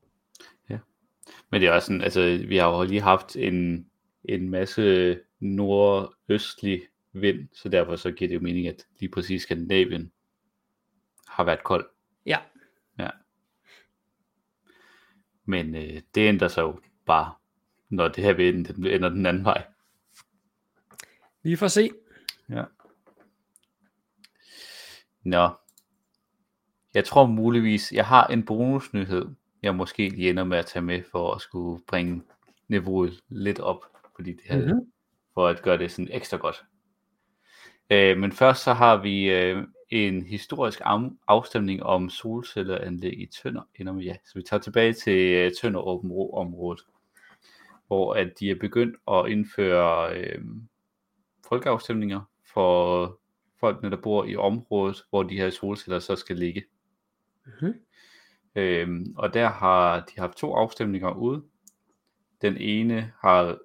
[1.52, 3.88] Men det er også sådan, altså vi har jo lige haft en,
[4.24, 6.82] en masse nordøstlig
[7.14, 10.12] vind, så derfor så giver det jo mening, at lige præcis Skandinavien
[11.28, 11.86] har været kold.
[12.26, 12.38] Ja,
[15.46, 17.34] Men øh, det ændrer sig jo bare,
[17.90, 19.64] når det her vind den ender den anden vej.
[21.44, 21.90] Vi får se.
[22.50, 22.64] Ja.
[25.24, 25.50] Nå.
[26.94, 29.26] Jeg tror muligvis, jeg har en bonusnyhed,
[29.64, 32.22] jeg måske lige ender med at tage med for at skulle bringe
[32.68, 33.86] niveauet lidt op,
[34.16, 34.74] fordi det her, mm-hmm.
[34.76, 34.92] Mhm.
[35.34, 36.66] for at gøre det sådan ekstra godt.
[37.90, 43.62] Øh, men først så har vi øh, en historisk af, afstemning om solcelleranlæg i Tønder.
[43.76, 44.16] Ender med, ja.
[44.26, 45.80] Så vi tager tilbage til øh, Tønder
[46.34, 46.82] området,
[47.88, 50.42] hvor at de er begyndt at indføre øh,
[51.50, 52.22] folkeafstemninger
[52.54, 53.20] for
[53.60, 56.64] folkene, der bor i området, hvor de her solceller så skal ligge.
[57.46, 57.74] Mhm.
[58.56, 61.44] Øhm, og der har de haft to afstemninger ude.
[62.42, 63.58] Den ene har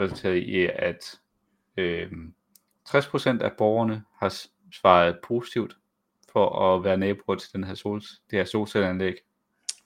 [0.00, 1.20] resulteret i, at
[1.76, 2.34] øhm,
[2.88, 4.34] 60% af borgerne har
[4.72, 5.76] svaret positivt
[6.32, 9.14] for at være naboer til den her sol, det her solcelleanlæg.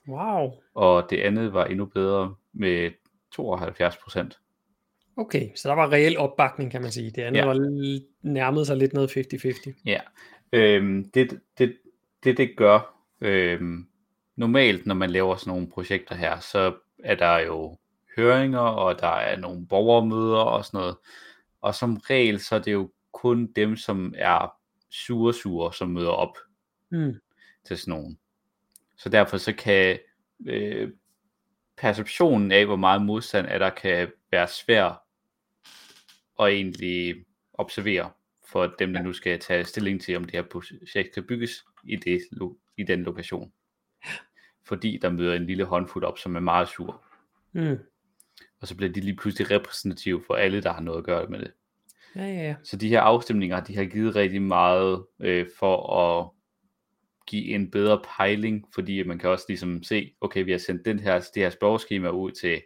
[0.07, 0.51] Wow.
[0.73, 2.91] Og det andet var endnu bedre med
[3.35, 4.46] 72%.
[5.17, 7.11] Okay, så der var reel opbakning, kan man sige.
[7.11, 7.45] Det andet Ja.
[7.45, 7.53] var
[8.21, 9.81] nærmede sig lidt noget 50-50.
[9.85, 9.99] Ja,
[10.53, 11.77] øhm, det, det,
[12.23, 13.87] det det gør, øhm,
[14.35, 17.77] normalt når man laver sådan nogle projekter her, så er der jo
[18.17, 20.95] høringer, og der er nogle borgermøder og sådan noget.
[21.61, 24.53] Og som regel, så er det jo kun dem, som er
[24.89, 26.37] sure sure, som møder op
[26.89, 27.13] Mm.
[27.65, 28.19] til sådan nogen.
[28.97, 29.99] Så derfor så kan
[30.45, 30.91] øh,
[31.77, 35.03] perceptionen af, hvor meget modstand er der, kan være svær
[36.39, 38.11] at egentlig observere
[38.47, 41.95] for dem, der nu skal tage stilling til, om det her projekt kan bygges i,
[41.95, 42.21] det,
[42.77, 43.51] i den lokation.
[44.65, 47.03] Fordi der møder en lille håndfuld op, som er meget sur.
[47.51, 47.77] Mm.
[48.61, 51.39] Og så bliver de lige pludselig repræsentative for alle, der har noget at gøre med
[51.39, 51.51] det.
[52.15, 52.55] Ja, ja, ja.
[52.63, 56.29] Så de her afstemninger, de har givet rigtig meget øh, for at
[57.27, 60.99] give en bedre pejling, fordi man kan også ligesom se, okay, vi har sendt den
[60.99, 62.61] her, det her spørgeskema ud til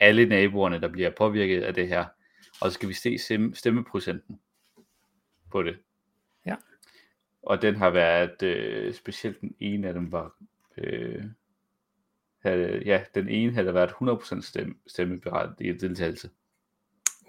[0.00, 2.04] alle naboerne, der bliver påvirket af det her,
[2.60, 4.40] og så skal vi se stem- stemmeprocenten
[5.50, 5.78] på det.
[6.46, 6.56] Ja.
[7.42, 10.36] Og den har været, øh, specielt den ene af dem var,
[10.76, 11.24] øh,
[12.38, 16.30] havde, ja, den ene havde været 100% stemme, stemmeberettiget deltagelse.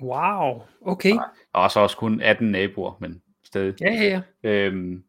[0.01, 1.13] Wow, okay.
[1.53, 3.81] Og så også kun 18 naboer, men stadig.
[3.81, 4.49] Ja, ja, ja.
[4.49, 5.03] Øhm,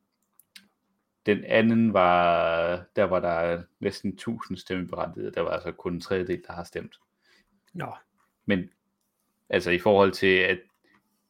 [1.26, 6.42] den anden var, der var der næsten 1000 stemmeberettigede, der var altså kun en tredjedel,
[6.46, 6.96] der har stemt.
[7.72, 7.94] Nå,
[8.46, 8.70] Men
[9.50, 10.58] altså i forhold til, at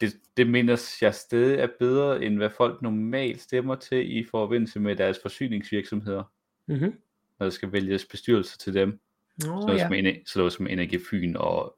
[0.00, 4.80] det, det mindes jeg stadig er bedre, end hvad folk normalt stemmer til i forbindelse
[4.80, 6.22] med deres forsyningsvirksomheder,
[6.66, 6.94] mm-hmm.
[7.38, 8.88] når der skal vælges bestyrelser til dem.
[8.88, 9.84] Nå, Sådan noget, ja.
[9.84, 11.76] som, Ener- sådan noget som Energi Fyn og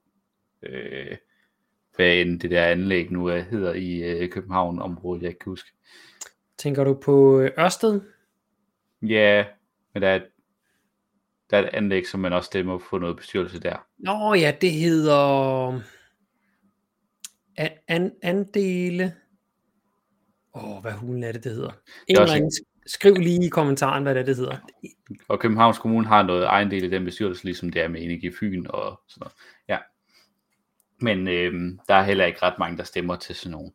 [0.62, 1.16] øh,
[1.96, 5.70] hvad end det der anlæg nu er, hedder i øh, København-området, jeg ikke kan huske.
[6.58, 8.00] Tænker du på øh, Ørsted?
[9.02, 9.44] Ja,
[9.94, 10.26] men der er, et,
[11.50, 13.86] der er et anlæg, som man også stemmer på noget bestyrelse der.
[13.98, 15.80] Nå ja, det hedder
[17.58, 19.14] an, an, andele.
[20.54, 21.72] Åh, oh, hvad hulen er det, det hedder?
[22.08, 22.52] En er eller anden,
[22.86, 24.56] skriv lige i kommentaren, hvad det, er, det hedder.
[25.28, 28.30] Og Københavns Kommune har noget egen del i den bestyrelse, ligesom det er med Energi
[28.40, 29.34] Fyn og sådan noget.
[29.68, 29.78] Ja.
[31.00, 33.70] Men øhm, der er heller ikke ret mange, der stemmer til sådan nogle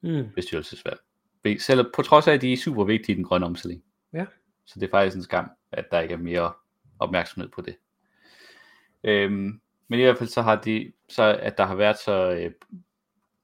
[0.00, 0.28] Mm.
[0.34, 0.98] bestyrelsesvalg.
[1.58, 3.82] Selv på trods af, at de er super vigtige i den grønne omstilling.
[4.12, 4.26] Ja.
[4.66, 6.52] Så det er faktisk en skam, at der ikke er mere
[6.98, 7.76] opmærksomhed på det.
[9.04, 12.50] Øhm, men i hvert fald så har de, så at der har været så, øh,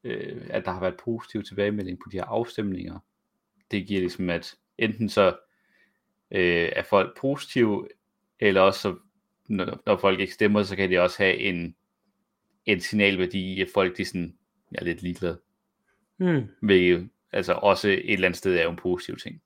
[0.05, 2.99] øh, at der har været positiv tilbagemelding på de her afstemninger.
[3.71, 5.27] Det giver ligesom, at enten så
[6.31, 7.87] øh, er folk positive,
[8.39, 8.95] eller også så,
[9.47, 11.75] når, når folk ikke stemmer, så kan det også have en,
[12.65, 14.37] en signalværdi i, at folk de sådan,
[14.75, 15.41] er lidt ligeglade.
[16.17, 16.47] Mm.
[16.61, 19.41] Hvilket altså også et eller andet sted er jo en positiv ting.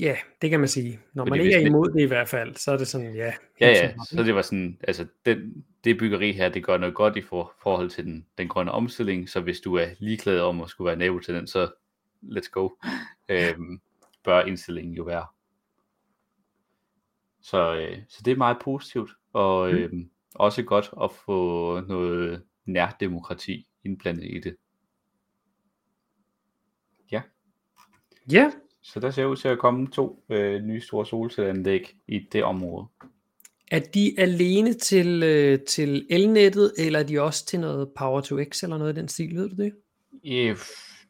[0.00, 1.00] Ja, det kan man sige.
[1.12, 3.14] Når Fordi man ikke er det- imod det i hvert fald, så er det sådan,
[3.14, 3.32] ja.
[3.60, 7.16] Ja, ja, så det var sådan, altså den, det byggeri her, det gør noget godt
[7.16, 10.68] i for, forhold til den, den grønne omstilling, så hvis du er ligeglad om at
[10.70, 11.72] skulle være nabo til den, så
[12.22, 12.68] let's go,
[13.28, 13.80] øhm,
[14.24, 15.26] bør indstillingen jo være.
[17.40, 19.76] Så, øh, så det er meget positivt, og Mm.
[19.76, 24.56] øhm, også godt at få noget nærdemokrati indblandet i det.
[27.10, 27.22] Ja.
[28.32, 28.50] Ja,
[28.84, 32.86] Så der ser ud til at komme to øh, nye store solcelleanlæg i det område.
[33.70, 38.36] er de alene til, øh, til elnettet, eller er de også til noget Power to
[38.52, 39.72] X eller noget i den stil, ved du det?
[40.24, 40.54] Ja,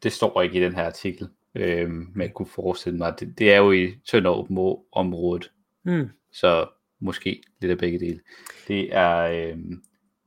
[0.03, 3.53] det står ikke i den her artikel, øh, men jeg kunne forestille mig, det, det
[3.53, 4.47] er jo i Tønder
[4.91, 5.51] området,
[5.83, 6.09] Mm.
[6.31, 6.67] så
[6.99, 8.19] måske lidt af begge dele.
[8.67, 9.57] Det er øh,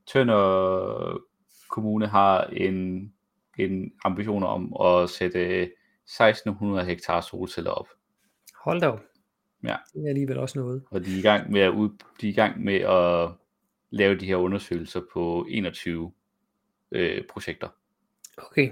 [0.06, 1.18] Tønder
[1.70, 3.12] Kommune har en,
[3.58, 5.70] en ambition om at sætte
[6.08, 7.88] 1600 hektar solceller op.
[8.64, 9.00] Hold da op.
[9.64, 9.76] Ja.
[9.94, 10.82] Det er alligevel også noget.
[10.90, 11.90] Og de er i gang med at, ud,
[12.20, 13.30] de er i gang med at
[13.90, 16.12] lave de her undersøgelser på 21
[16.92, 17.68] øh, projekter.
[18.36, 18.70] Okay.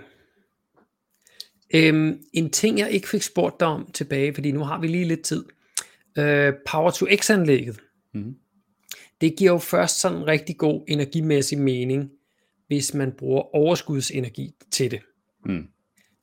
[1.75, 5.05] Øhm, en ting, jeg ikke fik spurgt dig om tilbage, fordi nu har vi lige
[5.05, 5.45] lidt tid.
[6.19, 7.81] Øh, Power to X-anlægget.
[8.15, 8.37] Mhm.
[9.21, 12.11] Det giver jo først sådan rigtig god energimæssig mening,
[12.67, 15.01] hvis man bruger overskudsenergi til det.
[15.45, 15.69] Mm.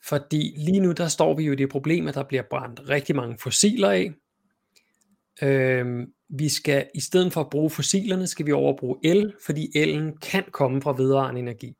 [0.05, 3.15] Fordi lige nu, der står vi jo i det problem, at der bliver brændt rigtig
[3.15, 4.13] mange fossiler af.
[5.41, 10.17] Øhm, vi skal, i stedet for at bruge fossilerne, skal vi overbruge el, fordi elen
[10.17, 11.75] kan komme fra vedvarende energi.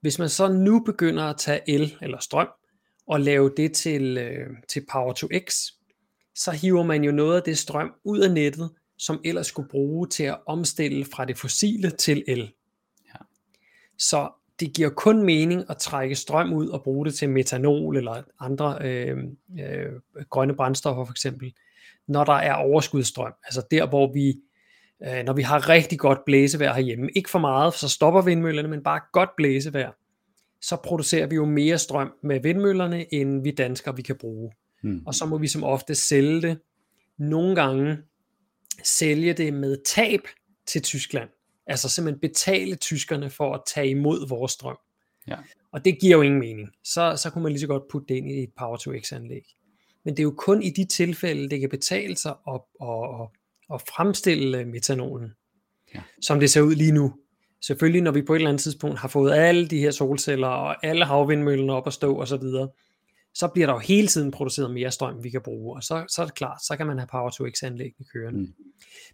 [0.00, 2.48] Hvis man så nu begynder at tage el eller strøm,
[3.06, 5.54] og lave det til, øh, til Power to X,
[6.34, 10.08] så hiver man jo noget af det strøm ud af nettet, som ellers skulle bruge
[10.08, 12.52] til at omstille fra det fossile til el.
[13.06, 13.18] Ja.
[13.98, 18.22] Så det giver kun mening at trække strøm ud og bruge det til metanol eller
[18.40, 19.18] andre øh,
[19.60, 19.92] øh,
[20.30, 21.52] grønne brændstoffer for eksempel,
[22.08, 23.32] når der er overskudsstrøm.
[23.44, 24.34] Altså der, hvor vi,
[25.06, 28.82] øh, når vi har rigtig godt blæsevejr herhjemme, ikke for meget, så stopper vindmøllerne, men
[28.82, 29.92] bare godt blæsevejr,
[30.62, 34.52] så producerer vi jo mere strøm med vindmøllerne, end vi danskere vi kan bruge.
[34.82, 35.02] Mm.
[35.06, 36.58] Og så må vi som ofte sælge det.
[37.18, 37.96] Nogle gange
[38.84, 40.20] sælge det med tab
[40.66, 41.28] til Tyskland.
[41.72, 44.78] Altså simpelthen betale tyskerne for at tage imod vores strøm.
[45.28, 45.36] Ja.
[45.72, 46.68] Og det giver jo ingen mening.
[46.84, 49.12] Så, så kunne man lige så godt putte det ind i et Power to X
[49.12, 49.42] anlæg.
[50.04, 53.28] Men det er jo kun i de tilfælde, det kan betale sig at, at, at,
[53.74, 55.32] at fremstille øh, metanolen,
[55.94, 56.00] Ja.
[56.22, 57.14] som det ser ud lige nu.
[57.62, 60.86] Selvfølgelig, når vi på et eller andet tidspunkt har fået alle de her solceller og
[60.86, 62.28] alle havvindmøllerne op at stå og
[63.34, 66.22] så bliver der jo hele tiden produceret mere strøm, vi kan bruge, og så, så
[66.22, 68.40] er det klart, så kan man have Power to X anlæggene kørende.
[68.40, 68.54] Mm.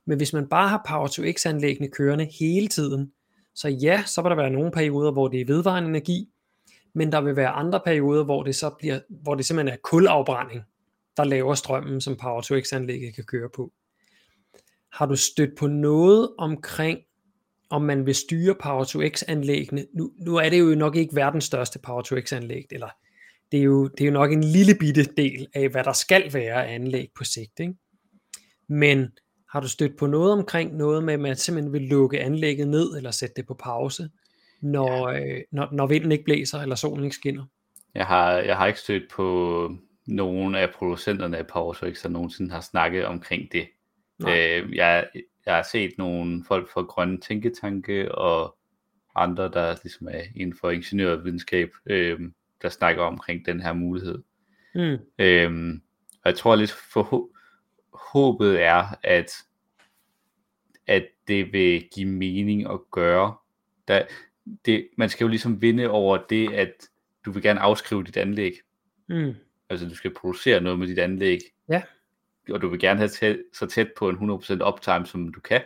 [0.07, 3.13] Men hvis man bare har Power to X anlæggene kørende hele tiden,
[3.55, 6.29] så ja, så vil der være nogle perioder, hvor det er vedvarende energi,
[6.95, 10.63] men der vil være andre perioder, hvor det så bliver, hvor det simpelthen er kulafbrænding,
[11.17, 13.73] der laver strømmen, som Power to X anlægget kan køre på.
[14.93, 16.99] Har du stødt på noget omkring,
[17.71, 19.87] om man vil styre Power to X anlæggene?
[19.93, 22.89] Nu, nu er det jo nok ikke verdens største Power to X anlæg, eller
[23.53, 26.35] det er, jo, det er jo nok en lille bitte del af, hvad der skal
[26.35, 27.61] være af anlæg på sigt.
[27.61, 27.75] Ikke?
[28.69, 29.09] Men
[29.51, 32.97] har du stødt på noget omkring noget med, at man simpelthen vil lukke anlægget ned,
[32.97, 34.09] eller sætte det på pause,
[34.63, 35.21] når, ja.
[35.21, 37.45] øh, når, når vinden ikke blæser, eller solen ikke skinner?
[37.95, 39.71] Jeg har, jeg har ikke stødt på
[40.07, 43.69] nogen af producenterne af PowerSwix, der nogensinde har snakket omkring det.
[44.19, 44.39] Nej.
[44.39, 45.07] Øh, jeg,
[45.47, 48.57] jeg har set nogle folk fra Grønne Tænketanke og
[49.15, 52.21] andre, der ligesom er inden for ingeniørvidenskab, øh,
[52.63, 54.23] der snakker omkring den her mulighed.
[54.75, 54.99] Mm.
[55.19, 55.83] Øhm,
[56.25, 57.31] og jeg tror lidt for
[57.93, 59.33] håbet er, at,
[60.87, 63.35] at det vil give mening at gøre.
[63.89, 64.03] Der,
[64.65, 66.89] det, man skal jo ligesom vinde over det, at
[67.25, 68.53] du vil gerne afskrive dit anlæg.
[69.09, 69.35] Mm.
[69.71, 71.39] Altså du skal producere noget med dit anlæg.
[71.69, 71.83] Ja.
[72.51, 75.61] Og du vil gerne have tæt, så tæt på en 100% uptime, som du kan.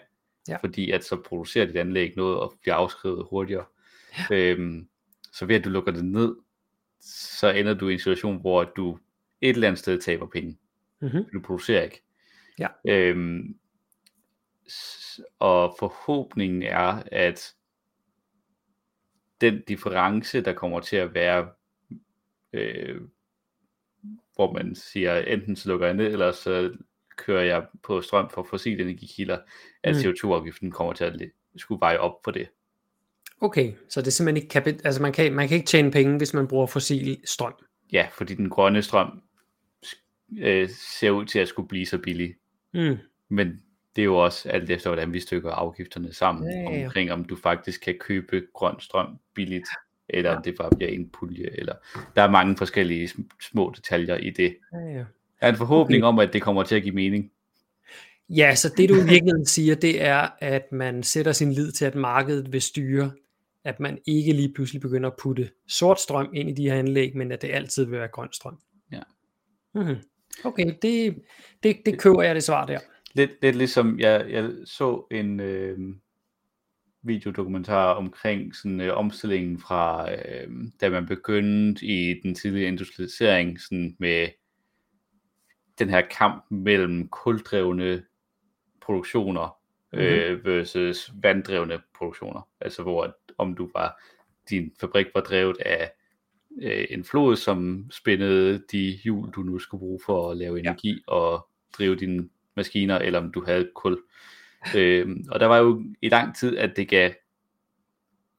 [0.49, 0.57] Ja.
[0.57, 3.65] Fordi at så producerer dit anlæg noget og bliver afskrevet hurtigere.
[4.31, 4.37] Ja.
[4.37, 4.89] Øhm,
[5.33, 6.37] så ved at du lukker det ned,
[7.03, 8.99] så ender du i en situation, hvor du
[9.41, 10.59] et eller andet sted taber penge.
[11.01, 11.25] Mm-hmm.
[11.33, 12.03] Du producerer ikke.
[12.59, 12.69] Ja.
[12.89, 13.57] Øhm,
[15.39, 17.55] og forhåbningen er, at
[19.41, 21.51] den difference, der kommer til at være,
[22.53, 23.01] øh,
[24.35, 26.77] hvor man siger, enten så lukker jeg ned, eller så
[27.17, 29.39] kører jeg på strøm fra fossile energikilder,
[29.83, 30.01] at Mm.
[30.01, 32.49] CO2-afgiften kommer til at skulle veje op for det.
[33.43, 36.17] Okay, så det er simpelthen ikke kapit- altså man kan, man kan ikke tjene penge,
[36.17, 37.55] hvis man bruger fossil strøm.
[37.93, 39.23] Ja, fordi den grønne strøm
[40.39, 40.69] øh,
[41.01, 42.35] ser ud til at skulle blive så billig.
[42.75, 42.97] Mm.
[43.29, 43.49] Men
[43.97, 46.85] det er jo også alt efter, hvordan vi stykker afgifterne sammen, Ja, ja, ja.
[46.85, 49.69] omkring om du faktisk kan købe grøn strøm billigt,
[50.09, 51.75] eller om det bare bliver en pulje, eller
[52.17, 54.57] der er mange forskellige sm- små detaljer i det.
[54.73, 54.99] Ja, ja.
[54.99, 55.05] Der
[55.41, 57.31] er en forhåbning om, at det kommer til at give mening.
[58.29, 61.85] Ja, så det du i virkeligheden siger, det er, at man sætter sin lid til,
[61.85, 63.11] at markedet vil styre,
[63.65, 67.17] at man ikke lige pludselig begynder at putte sort strøm ind i de her anlæg,
[67.17, 68.59] men at det altid vil være grøn strøm.
[68.93, 69.01] Ja.
[69.75, 69.97] Mm-hmm.
[70.45, 71.23] Okay, det,
[71.63, 72.79] det, det køber jeg det svar der.
[73.15, 75.79] Lidt, lidt ligesom, jeg, jeg så en, øh,
[77.03, 80.49] videodokumentar omkring sådan øh, omstillingen fra, øh,
[80.81, 84.29] da man begyndte i den tidlige industrialisering, sådan med
[85.79, 88.03] den her kamp mellem kuldrevne
[88.83, 89.57] produktioner
[89.93, 92.49] øh, versus vanddrevne produktioner.
[92.61, 94.03] Altså hvor om du var,
[94.51, 95.93] din fabrik var drevet af
[96.63, 100.91] øh, en flod, som spændede de hjul, du nu skulle bruge for at lave energi
[101.09, 101.13] ja.
[101.13, 104.03] og drive dine maskiner, eller om du havde kul.
[104.77, 107.11] Øh, og der var jo i lang tid, at det gav,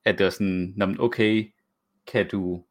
[0.05, 1.53] at det var sådan, "Nå, men okay,
[2.07, 2.63] kan du,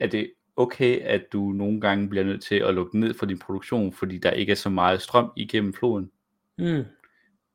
[0.00, 3.38] er det okay, at du nogle gange bliver nødt til at lukke ned for din
[3.38, 6.10] produktion, fordi der ikke er så meget strøm igennem floden.
[6.58, 6.84] Mm.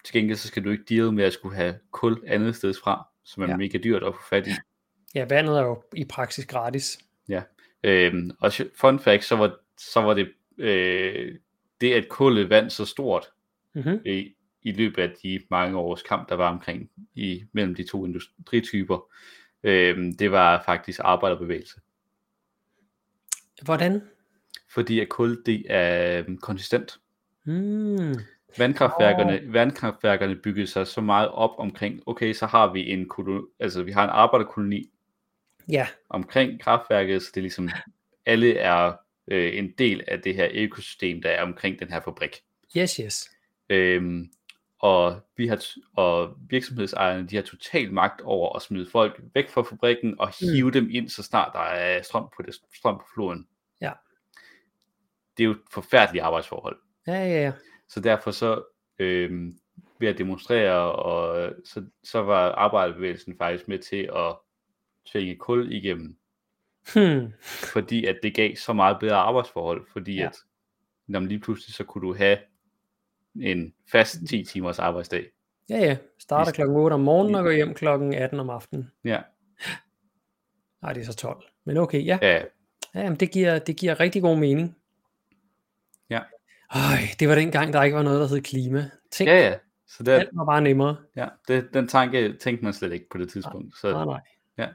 [0.04, 3.08] Til gengæld så skal du ikke deal med at skulle have kul andet sted fra,
[3.24, 3.52] som er Ja.
[3.52, 3.58] ja.
[3.58, 4.52] mega dyrt at få fat i.
[5.16, 7.00] Ja, vandet er jo i praksis gratis.
[7.84, 11.36] Øhm, og fun fact, så var, så var det øh,
[11.82, 13.26] det, at kullet vandt så stort
[13.74, 14.00] Mm-hmm.
[14.06, 18.06] i, i løbet af de mange års kamp, der var omkring i mellem de to
[18.06, 19.12] industrityper,
[19.64, 21.80] øhm, det var faktisk arbejderbevægelse.
[23.62, 24.02] Hvordan?
[24.70, 27.00] Fordi at kul, det er øhm, konsistent.
[27.44, 28.16] Mm.
[28.58, 29.54] Vandkraftværkerne, oh.
[29.54, 33.92] vandkraftværkerne byggede sig så meget op omkring, okay, så har vi en, koloni, altså vi
[33.92, 34.90] har en arbejderkoloni
[35.70, 37.70] Ja, omkring kraftværket, så det er ligesom,
[38.26, 38.94] alle er
[39.28, 42.42] øh, en del af det her økosystem, der er omkring den her fabrik.
[42.78, 43.30] yes, yes.
[43.70, 44.32] Øhm,
[44.80, 49.62] og, vi har og virksomhedsejerne, de har total magt over at smide folk væk fra
[49.62, 50.48] fabrikken og Mm.
[50.54, 50.72] hive mm.
[50.72, 53.48] dem ind, så snart der er strøm på, det, strøm på floden.
[53.82, 53.92] Ja.
[55.38, 56.78] Det er jo et forfærdeligt arbejdsforhold.
[57.08, 57.52] Ja, ja, ja.
[57.90, 58.64] Så derfor så
[59.00, 59.54] øhm,
[60.00, 64.36] ved at demonstrere, og så, så var arbejderbevægelsen faktisk med til at
[65.12, 66.16] tvinge kul igennem,
[66.94, 67.34] Hmm.
[67.74, 70.26] fordi at det gav så meget bedre arbejdsforhold, fordi Ja.
[70.26, 70.38] at
[71.08, 72.38] når man lige pludselig så kunne du have
[73.42, 75.26] en fast 10 timers arbejdsdag.
[75.70, 75.98] Ja, ja.
[76.20, 78.92] Starter klokken 8 om morgenen og går hjem klokken 18 om aftenen.
[79.04, 79.22] Ja,
[80.82, 81.44] Nej, det er så 12.
[81.66, 82.20] Men okay, ja.
[82.22, 82.34] ja,
[82.96, 84.78] ja jamen, det, giver, det giver rigtig god mening.
[86.76, 88.90] Øj, det var dengang, der ikke var noget, der hed klima.
[89.12, 89.56] Tænk, ja, ja.
[89.88, 90.98] Så det, alt var bare nemmere.
[91.16, 93.78] ja, det, den tanke tænkte man slet ikke på det tidspunkt.
[93.78, 94.22] Så Nej, nej.
[94.58, 94.68] ja.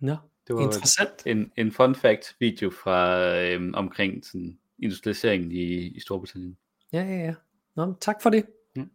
[0.00, 1.10] Nå, det var interessant.
[1.26, 6.56] en, en fun fact video fra øhm, omkring sådan, industrialiseringen i, i Storbritannien.
[6.92, 7.34] Ja, ja, ja.
[7.76, 8.46] Nå, tak for det.
[8.76, 8.90] Mm.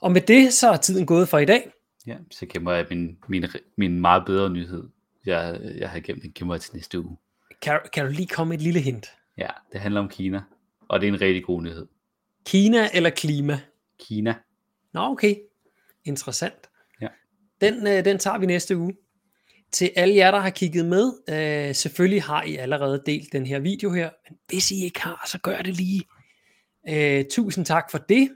[0.00, 1.70] Og med det, så er tiden gået for i dag.
[2.06, 3.44] Ja, så gemmer jeg min, min,
[3.76, 4.88] min meget bedre nyhed.
[5.26, 7.16] Jeg, jeg har gemt den gemmer jeg til næste uge.
[7.62, 9.06] Kan, kan du lige komme et lille hint?
[9.38, 10.42] Ja, det handler om Kina,
[10.88, 11.86] og det er en rigtig god nyhed.
[12.46, 13.60] Kina eller klima?
[13.98, 14.34] Kina.
[14.92, 15.36] Nå, okay.
[16.04, 16.70] Interessant.
[17.00, 17.08] Ja.
[17.60, 18.96] Den, øh, den tager vi næste uge.
[19.72, 23.58] Til alle jer, der har kigget med, øh, selvfølgelig har I allerede delt den her
[23.58, 26.02] video her, men hvis I ikke har, så gør det lige.
[26.88, 28.30] Øh, tusind tak for det.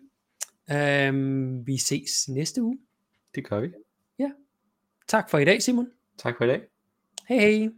[0.71, 2.79] Øh, vi ses næste uge.
[3.35, 3.69] Det gør vi.
[5.09, 5.87] Tak for i dag, Simon.
[6.19, 6.63] Tak for i dag.
[7.29, 7.49] Hej hej.
[7.49, 7.69] Hej.